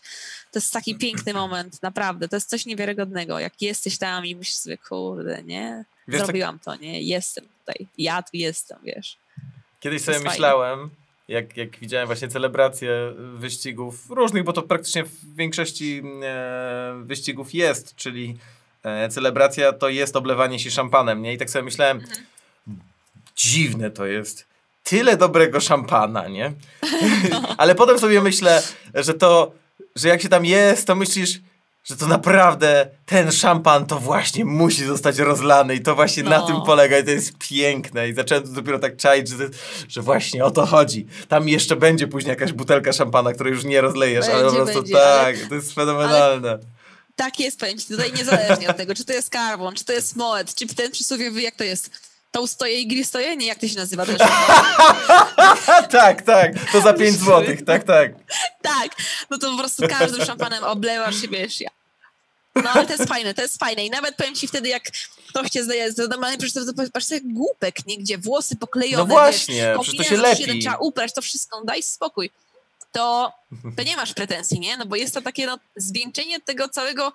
[0.51, 4.57] to jest taki piękny moment, naprawdę, to jest coś niewiarygodnego, jak jesteś tam i myślisz
[4.57, 6.65] sobie, kurde, nie, wiesz, zrobiłam tak...
[6.65, 9.17] to, nie, jestem tutaj, ja tu jestem, wiesz.
[9.79, 10.89] Kiedyś sobie myślałem,
[11.27, 17.95] jak, jak widziałem właśnie celebrację wyścigów różnych, bo to praktycznie w większości e, wyścigów jest,
[17.95, 18.37] czyli
[18.83, 21.33] e, celebracja to jest oblewanie się szampanem, nie?
[21.33, 22.25] I tak sobie myślałem, mhm.
[23.35, 24.54] dziwne to jest.
[24.85, 26.53] Tyle dobrego szampana, nie?
[27.57, 28.63] Ale potem sobie myślę,
[28.93, 29.51] że to,
[29.95, 31.39] że jak się tam jest, to myślisz,
[31.83, 36.29] że to naprawdę ten szampan to właśnie musi zostać rozlany i to właśnie no.
[36.29, 39.49] na tym polega i to jest piękne i zacząłem to dopiero tak czaić, że,
[39.87, 41.07] że właśnie o to chodzi.
[41.27, 44.73] Tam jeszcze będzie później jakaś butelka szampana, której już nie rozlejesz, będzie, ale po prostu
[44.73, 45.47] będzie, tak, ale...
[45.47, 46.49] to jest fenomenalne.
[46.49, 46.59] Ale...
[47.15, 50.15] Tak jest, powiem ci, tutaj niezależnie od tego, czy to jest karbon, czy to jest
[50.15, 53.37] moet, czy ten przysłowiowy, jak to jest, to ustoje i gristoje?
[53.37, 54.17] Nie, jak to się nazywa też?
[55.91, 58.11] tak, tak, to za 5 złotych, tak, tak.
[58.61, 58.91] tak,
[59.29, 61.69] no to po prostu każdym szampanem oblewasz się, wiesz, ja.
[62.55, 64.83] No ale to jest fajne, to jest fajne i nawet powiem ci wtedy, jak
[65.29, 67.97] ktoś cię zdaje z normalnie, przecież to patrz jak głupek, nie?
[67.97, 70.59] Gdzie włosy poklejone, No właśnie, wiesz, przecież to się lepi.
[70.59, 72.29] Trzeba uprać to wszystko, no daj spokój.
[72.91, 73.33] To,
[73.77, 74.77] to nie masz pretensji, nie?
[74.77, 77.13] No bo jest to takie no, zwieńczenie tego całego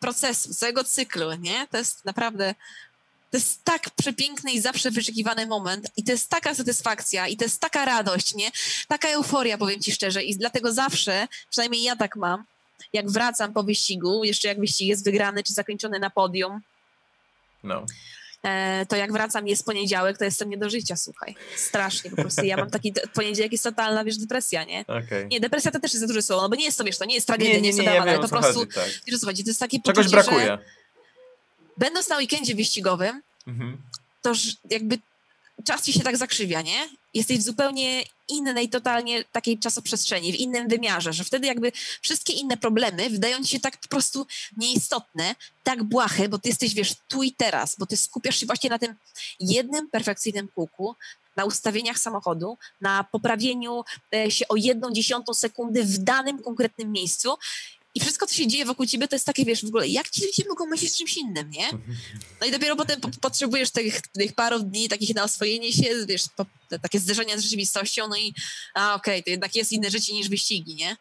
[0.00, 1.66] procesu, całego cyklu, nie?
[1.70, 2.54] To jest naprawdę
[3.30, 7.44] to jest tak przepiękny i zawsze wyczekiwany moment i to jest taka satysfakcja i to
[7.44, 8.50] jest taka radość, nie?
[8.88, 12.44] Taka euforia, powiem ci szczerze i dlatego zawsze, przynajmniej ja tak mam,
[12.92, 16.60] jak wracam po wyścigu, jeszcze jak wyścig jest wygrany czy zakończony na podium,
[17.62, 17.86] no.
[18.42, 21.34] E, to jak wracam jest poniedziałek, to jestem nie do życia, słuchaj.
[21.56, 22.44] Strasznie po prostu.
[22.44, 24.84] Ja mam taki poniedziałek jest totalna, wiesz, depresja, nie?
[24.86, 25.26] Okay.
[25.30, 27.04] Nie, depresja to też jest za duże słowo, no bo nie jest to, wiesz, to
[27.04, 28.88] nie jest tragedia, nie, nie, nie, nie jest to ale po prostu, chodzi, tak.
[29.06, 30.46] wiesz o co chodzi, to jest takie Czegoś poczucie, brakuje.
[30.46, 30.58] Że
[31.78, 33.76] będąc na weekendzie wyścigowym, mhm.
[34.22, 34.32] to
[34.70, 34.98] jakby
[35.64, 36.88] czas ci się tak zakrzywia, nie?
[37.14, 41.72] Jesteś w zupełnie innej, totalnie takiej czasoprzestrzeni, w innym wymiarze, że wtedy jakby
[42.02, 44.26] wszystkie inne problemy wydają ci się tak po prostu
[44.56, 48.70] nieistotne, tak błahe, bo ty jesteś, wiesz, tu i teraz, bo ty skupiasz się właśnie
[48.70, 48.94] na tym
[49.40, 50.96] jednym perfekcyjnym kółku,
[51.36, 57.38] na ustawieniach samochodu, na poprawieniu e, się o jedną dziesiątą sekundy w danym konkretnym miejscu
[57.98, 60.24] i wszystko, co się dzieje wokół ciebie, to jest takie, wiesz, w ogóle, jak ci
[60.24, 61.70] ludzie mogą myśleć czymś innym, nie?
[62.40, 66.22] No i dopiero potem po, potrzebujesz tych, tych paru dni takich na oswojenie się, wiesz,
[66.82, 68.34] takie zderzenia z rzeczywistością, no i
[68.74, 70.96] a okej, okay, to jednak jest inne życie niż wyścigi, nie?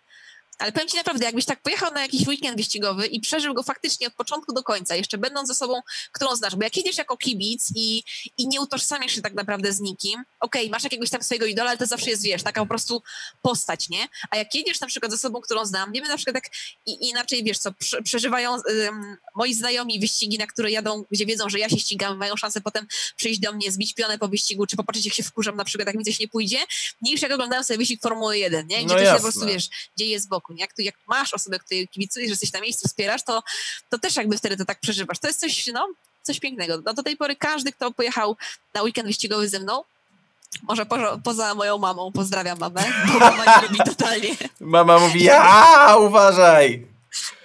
[0.58, 4.08] Ale powiem ci naprawdę, jakbyś tak pojechał na jakiś weekend wyścigowy i przeżył go faktycznie
[4.08, 5.82] od początku do końca, jeszcze będąc ze sobą,
[6.12, 8.04] którą znasz, bo jak jedziesz jako kibic i,
[8.38, 11.70] i nie utożsamiasz się tak naprawdę z nikim, okej, okay, masz jakiegoś tam swojego idola,
[11.70, 13.04] ale to zawsze jest, wiesz, taka po prostu
[13.42, 14.08] postać, nie?
[14.32, 16.54] A jak jedziesz na przykład ze sobą, którą znam, wiemy na przykład tak
[16.86, 17.72] i, inaczej, wiesz co,
[18.04, 22.36] przeżywają um, moi znajomi wyścigi, na które jadą, gdzie wiedzą, że ja się ścigam, mają
[22.36, 25.66] szansę potem przyjść do mnie, zbić pionę po wyścigu, czy popatrzeć, jak się wkurzam na
[25.66, 26.60] przykład, jak mi coś nie pójdzie,
[27.02, 28.78] niż jak oglądają sobie wyścig Formuły 1, nie?
[28.78, 31.60] Gdzie no to się po prostu, wiesz, dzieje z boku Jak, tu, jak masz osobę,
[31.60, 33.44] której kibicujesz, że jesteś na miejscu, wspierasz, to,
[33.90, 35.20] to też jakby wtedy to tak przeżywasz.
[35.20, 35.88] To jest coś, no,
[36.24, 36.82] coś pięknego.
[36.86, 38.38] No, do tej pory każdy, kto pojechał
[38.74, 39.84] na weekend wyścigowy ze mną,
[40.64, 42.84] może po, poza moją mamą, pozdrawiam mamę,
[43.14, 44.36] bo mama nie lubi totalnie.
[44.60, 46.88] Mama mówi, ja uważaj!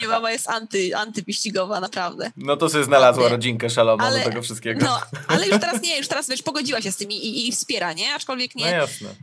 [0.00, 2.32] Nie, mama jest anty, antypiścigowa, naprawdę.
[2.36, 4.84] No to sobie znalazła rodzinkę szaloną ale, do tego wszystkiego.
[4.84, 7.52] No, ale już teraz nie, już teraz wiesz, pogodziła się z tym i, i, i
[7.52, 8.14] wspiera, nie?
[8.14, 8.64] Aczkolwiek nie.
[8.64, 9.14] No jasne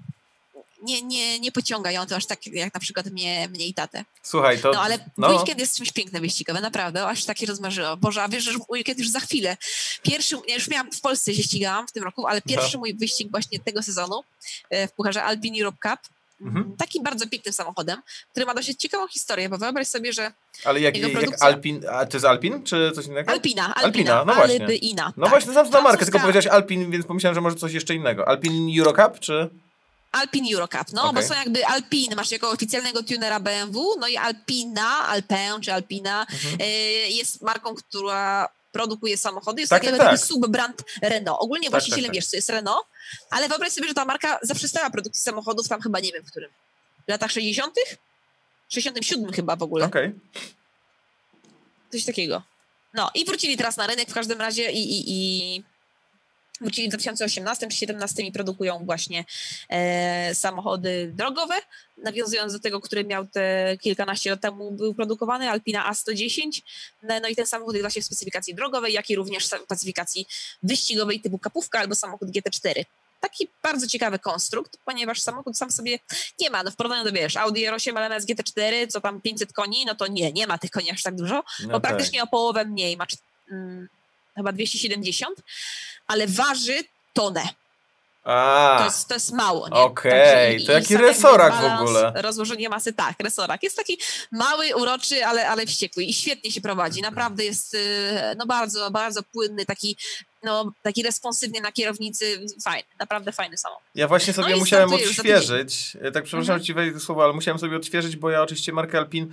[0.82, 4.06] nie, nie, nie pociąga ją to aż tak jak na przykład mnie, mnie i tatę.
[4.24, 4.72] Słuchaj, to...
[4.72, 5.30] No ale no.
[5.30, 7.98] weekend jest czymś piękne wyścigowe, naprawdę, aż takie rozmarzyło.
[7.98, 9.58] Boże, a wiesz, że weekend już za chwilę.
[10.04, 12.80] Pierwszy, ja już miałam, w Polsce się ścigałam w tym roku, ale pierwszy no.
[12.80, 14.24] mój wyścig właśnie tego sezonu
[14.70, 16.00] e, w Pucharze Alpine Europe Cup,
[16.42, 16.76] Mhm.
[16.78, 18.02] Takim bardzo pięknym samochodem,
[18.32, 20.32] który ma dosyć ciekawą historię, bo wyobraź sobie, że.
[20.66, 23.32] Ale jak, jak Alpin, a to jest Alpin, czy coś innego?
[23.32, 24.76] Alpina, Alpina, Alpina no właśnie.
[24.76, 25.30] Ina, no tak.
[25.30, 28.28] właśnie, znam tą markę, tylko powiedziałeś Alpin, więc pomyślałem, że może coś jeszcze innego.
[28.28, 29.50] Alpin Eurocup, czy.
[30.12, 31.22] Alpine Eurocup, no, okay.
[31.22, 36.26] bo są jakby Alpine, masz jako oficjalnego tunera BMW, no i Alpina, Alpin czy Alpina
[36.32, 36.62] mhm.
[36.62, 36.66] y,
[37.10, 40.28] jest marką, która produkuje samochody, jest tak, taki, tak, taki tak.
[40.28, 41.38] subbrand Renault.
[41.42, 42.16] Ogólnie tak, właścicielem tak, tak.
[42.16, 42.88] wiesz, co jest Renault,
[43.30, 46.52] ale wyobraź sobie, że ta marka zaprzestała produkcji samochodów tam chyba nie wiem w którym.
[47.08, 47.76] W latach 60.,
[48.70, 49.86] 67 chyba w ogóle.
[49.86, 50.08] Okej.
[50.08, 50.20] Okay.
[51.92, 52.42] Coś takiego.
[52.94, 55.64] No i wrócili teraz na rynek w każdym razie i, i, i
[56.62, 59.26] wrócili w 2018 czy 2017 i produkują właśnie
[59.70, 61.56] e, samochody drogowe,
[61.98, 66.62] nawiązując do tego, który miał te kilkanaście lat temu był produkowany, Alpina A110,
[67.04, 70.28] no, no i ten samochód jest właśnie w specyfikacji drogowej, jak i również w specyfikacji
[70.64, 72.86] wyścigowej typu kapówka albo samochód GT4
[73.20, 76.00] taki bardzo ciekawy konstrukt, ponieważ samochód sam sobie
[76.40, 79.86] nie ma, no w porównaniu do, wiesz, Audi R8 LMS GT4, co tam 500 koni,
[79.86, 81.82] no to nie, nie ma tych koni aż tak dużo, no bo tak.
[81.82, 83.06] praktycznie o połowę mniej, ma
[83.52, 83.90] mm,
[84.40, 85.42] chyba 270,
[86.08, 86.84] ale waży
[87.14, 87.44] tonę.
[88.24, 89.66] A, to, jest, to jest mało.
[89.72, 90.66] Okej, okay.
[90.66, 92.14] to jaki resorak w ogóle.
[92.16, 93.64] Rozłożenie masy, tak, resorak.
[93.64, 94.00] Jest taki
[94.32, 97.02] mały, uroczy, ale, ale wściekły i świetnie się prowadzi.
[97.02, 97.78] Naprawdę jest y,
[98.38, 99.98] no bardzo, bardzo płynny, taki
[100.44, 103.84] no, taki responsywny na kierownicy, fajny, naprawdę fajny samochód.
[103.96, 106.64] Ja właśnie sobie no musiałem odświeżyć, e, tak przepraszam, mhm.
[106.64, 109.32] ci wejdę słowo, ale musiałem sobie odświeżyć, bo ja oczywiście markę Alpin,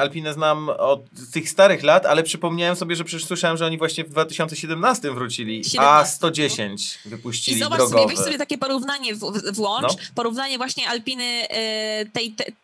[0.00, 1.00] Alpinę znam od
[1.32, 5.64] tych starych lat, ale przypomniałem sobie, że przecież słyszałem, że oni właśnie w 2017 wrócili,
[5.64, 5.80] 17.
[5.80, 8.02] a 110 wypuścili I zobacz drogowe.
[8.02, 9.20] sobie, weź sobie takie porównanie w,
[9.52, 9.98] włącz, no.
[10.14, 12.54] porównanie właśnie Alpiny e, tej, tej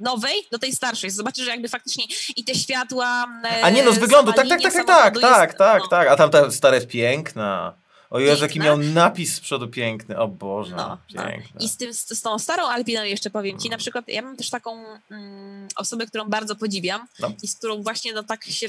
[0.00, 1.10] nowej do tej starszej.
[1.10, 2.04] Zobaczysz, że jakby faktycznie
[2.36, 3.26] i te światła.
[3.44, 5.88] E, a nie, no z wyglądu, tak, tak, tak, tak, tak, tak, tak, no.
[5.88, 6.08] tak.
[6.08, 7.74] A tam ta stara jest piękna.
[8.10, 10.18] O Jezu, jaki miał napis z przodu piękny.
[10.18, 11.22] O Boże, no, no.
[11.22, 11.50] piękny.
[11.54, 11.64] No.
[11.64, 14.36] I z, tym, z, z tą starą Alpiną jeszcze powiem Ci, na przykład ja mam
[14.36, 17.32] też taką mm, osobę, którą bardzo podziwiam no.
[17.42, 18.68] i z którą właśnie no tak się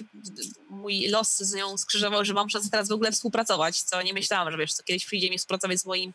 [0.70, 4.52] mój los z nią skrzyżował, że mam szansę teraz w ogóle współpracować, co nie myślałam,
[4.52, 6.14] że wiesz, co kiedyś przyjdzie mi współpracować z moim,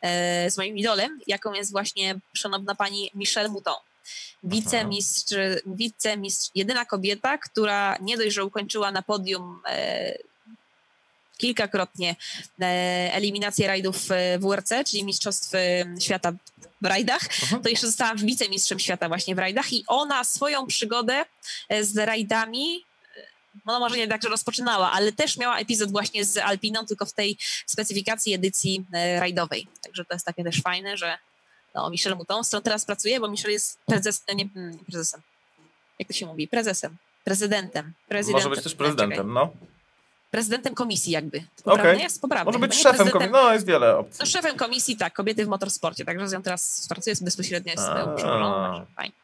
[0.00, 3.74] e, z moim idolem, jaką jest właśnie szanowna pani Michelle Mouton
[4.42, 5.34] wicemistrz,
[5.66, 10.14] wicemistrz, jedyna kobieta, która nie dość, że ukończyła na podium e,
[11.38, 12.16] kilkakrotnie
[12.60, 12.64] e,
[13.12, 16.32] eliminację rajdów e, WRC, czyli Mistrzostw e, Świata
[16.82, 17.62] w rajdach, uh-huh.
[17.62, 21.24] to jeszcze została wicemistrzem świata właśnie w rajdach i ona swoją przygodę
[21.68, 22.84] e, z rajdami
[23.66, 27.12] no może nie tak, że rozpoczynała, ale też miała epizod właśnie z Alpiną, tylko w
[27.12, 28.84] tej specyfikacji edycji
[29.18, 29.68] rajdowej.
[29.82, 31.18] Także to jest takie też fajne, że
[31.74, 35.20] no, Michel Mouton, z którą teraz pracuje, bo Michel jest prezes, nie, nie prezesem.
[35.98, 36.48] Jak to się mówi?
[36.48, 36.96] Prezesem.
[37.24, 37.92] Prezydentem.
[38.08, 38.42] prezydentem.
[38.42, 39.50] Może być też prezydentem, no.
[40.30, 41.44] Prezydentem komisji jakby.
[41.64, 41.96] Okay.
[41.96, 42.20] jest?
[42.20, 42.44] Poprawnie.
[42.44, 43.32] Może być szefem komisji.
[43.32, 44.16] No, jest wiele opcji.
[44.20, 45.12] No, szefem komisji, tak.
[45.12, 46.04] Kobiety w motorsporcie.
[46.04, 48.86] Także z nią teraz pracuję bezpośrednio z przełożoną.
[48.96, 49.14] Fajnie.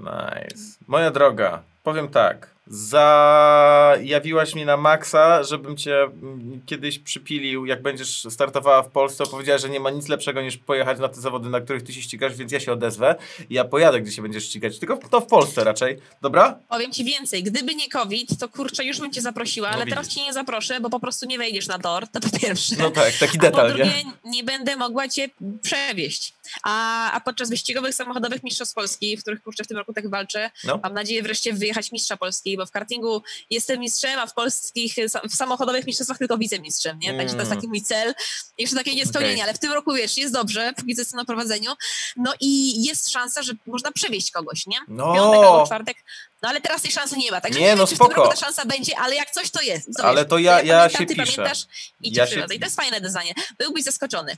[0.00, 0.78] Nice.
[0.86, 2.55] Moja droga, powiem tak.
[2.66, 9.24] Zajawiłaś mnie na maksa, żebym cię mm, kiedyś przypilił, jak będziesz startowała w Polsce.
[9.30, 12.02] Powiedziałaś, że nie ma nic lepszego niż pojechać na te zawody, na których ty się
[12.02, 13.14] ścigasz, więc ja się odezwę.
[13.50, 14.78] I ja pojadę, gdzie się będziesz ścigać.
[14.78, 15.98] Tylko to w Polsce raczej.
[16.22, 16.58] Dobra?
[16.68, 17.42] Powiem ci więcej.
[17.42, 19.96] Gdyby nie COVID, to kurczę, już bym cię zaprosiła, no ale widzisz.
[19.96, 22.08] teraz cię nie zaproszę, bo po prostu nie wejdziesz na tor.
[22.08, 22.74] To po pierwsze.
[22.78, 23.66] No tak, taki detal.
[23.66, 23.90] A po drugie,
[24.24, 25.28] nie, nie będę mogła cię
[25.62, 26.34] przewieźć.
[26.62, 30.50] A, a podczas wyścigowych samochodowych Mistrzostw Polski, w których kurczę w tym roku tak walczę,
[30.64, 30.80] no.
[30.82, 34.94] mam nadzieję wreszcie wyjechać mistrza Polski, bo w kartingu jestem mistrzem, a w polskich
[35.30, 37.16] w samochodowych mistrzostwach tylko wicemistrzem, nie?
[37.16, 37.56] Także to jest mm.
[37.56, 38.14] taki mój cel.
[38.58, 39.44] Jeszcze takie niespełnienie, okay.
[39.44, 41.72] ale w tym roku wiesz, jest dobrze, póki co jestem na prowadzeniu.
[42.16, 44.78] No i jest szansa, że można przewieźć kogoś, nie?
[44.88, 45.14] No.
[45.14, 45.96] Piątek albo czwartek.
[46.42, 48.04] No ale teraz tej szansy nie ma, także nie, nie no wiem, spoko.
[48.04, 49.94] czy w tym roku ta szansa będzie, ale jak coś to jest.
[49.96, 50.30] Co ale wiesz?
[50.30, 51.32] to ja, ja, ja się ty piszę.
[51.32, 51.66] pamiętasz
[52.02, 52.46] i ja się...
[52.54, 53.34] I to jest fajne zdanie.
[53.58, 54.36] Byłbyś zaskoczony.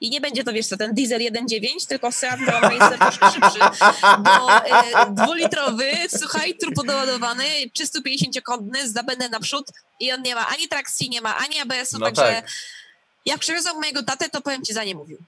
[0.00, 3.58] I nie będzie to, wiesz co, ten diesel 1.9, tylko Seat Meister troszkę szybszy,
[4.18, 9.66] bo e, dwulitrowy, słuchaj, turbodoładowany, 350-kątny z zapędem naprzód
[10.00, 12.50] i on nie ma ani trakcji, nie ma ani ABS-u, no także tak.
[13.26, 15.18] jak przywiozą mojego tatę, to powiem ci, za nie mówił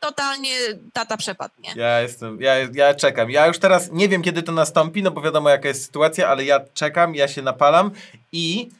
[0.00, 0.50] totalnie
[0.92, 1.72] tata przepadł, nie?
[1.76, 3.30] Ja jestem, ja, ja czekam.
[3.30, 6.44] Ja już teraz nie wiem, kiedy to nastąpi, no bo wiadomo, jaka jest sytuacja, ale
[6.44, 7.90] ja czekam, ja się napalam
[8.32, 8.70] i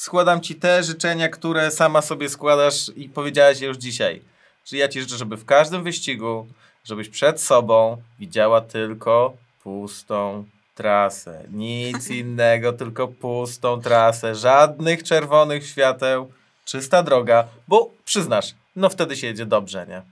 [0.00, 4.22] składam ci te życzenia, które sama sobie składasz i powiedziałaś je już dzisiaj.
[4.64, 6.46] Czyli ja ci życzę, żeby w każdym wyścigu,
[6.84, 10.44] żebyś przed sobą widziała tylko pustą
[10.74, 11.44] trasę.
[11.50, 14.34] Nic innego, tylko pustą trasę.
[14.34, 16.32] Żadnych czerwonych świateł,
[16.64, 20.02] czysta droga, bo przyznasz, no wtedy się jedzie dobrze, nie?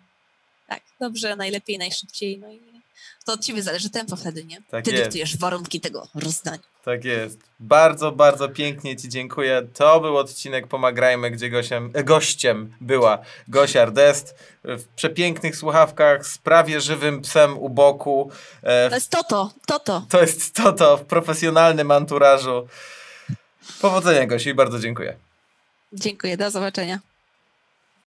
[0.66, 2.60] Tak, dobrze, najlepiej, najszybciej, no i
[3.28, 4.62] to od ciebie zależy tempo wtedy, nie?
[4.70, 5.02] Tak Ty jest.
[5.02, 6.58] dyktujesz warunki tego rozdania.
[6.84, 7.38] Tak jest.
[7.60, 9.62] Bardzo, bardzo pięknie Ci dziękuję.
[9.74, 13.18] To był odcinek Pomagrajmy, gdzie gościem, gościem była
[13.48, 18.30] Gosia Ardest w przepięknych słuchawkach z prawie żywym psem u boku.
[18.62, 20.06] E, to jest Toto, Toto.
[20.08, 22.68] To jest Toto w profesjonalnym anturażu.
[23.80, 25.16] Powodzenia Gosi i bardzo dziękuję.
[25.92, 26.98] Dziękuję, do zobaczenia.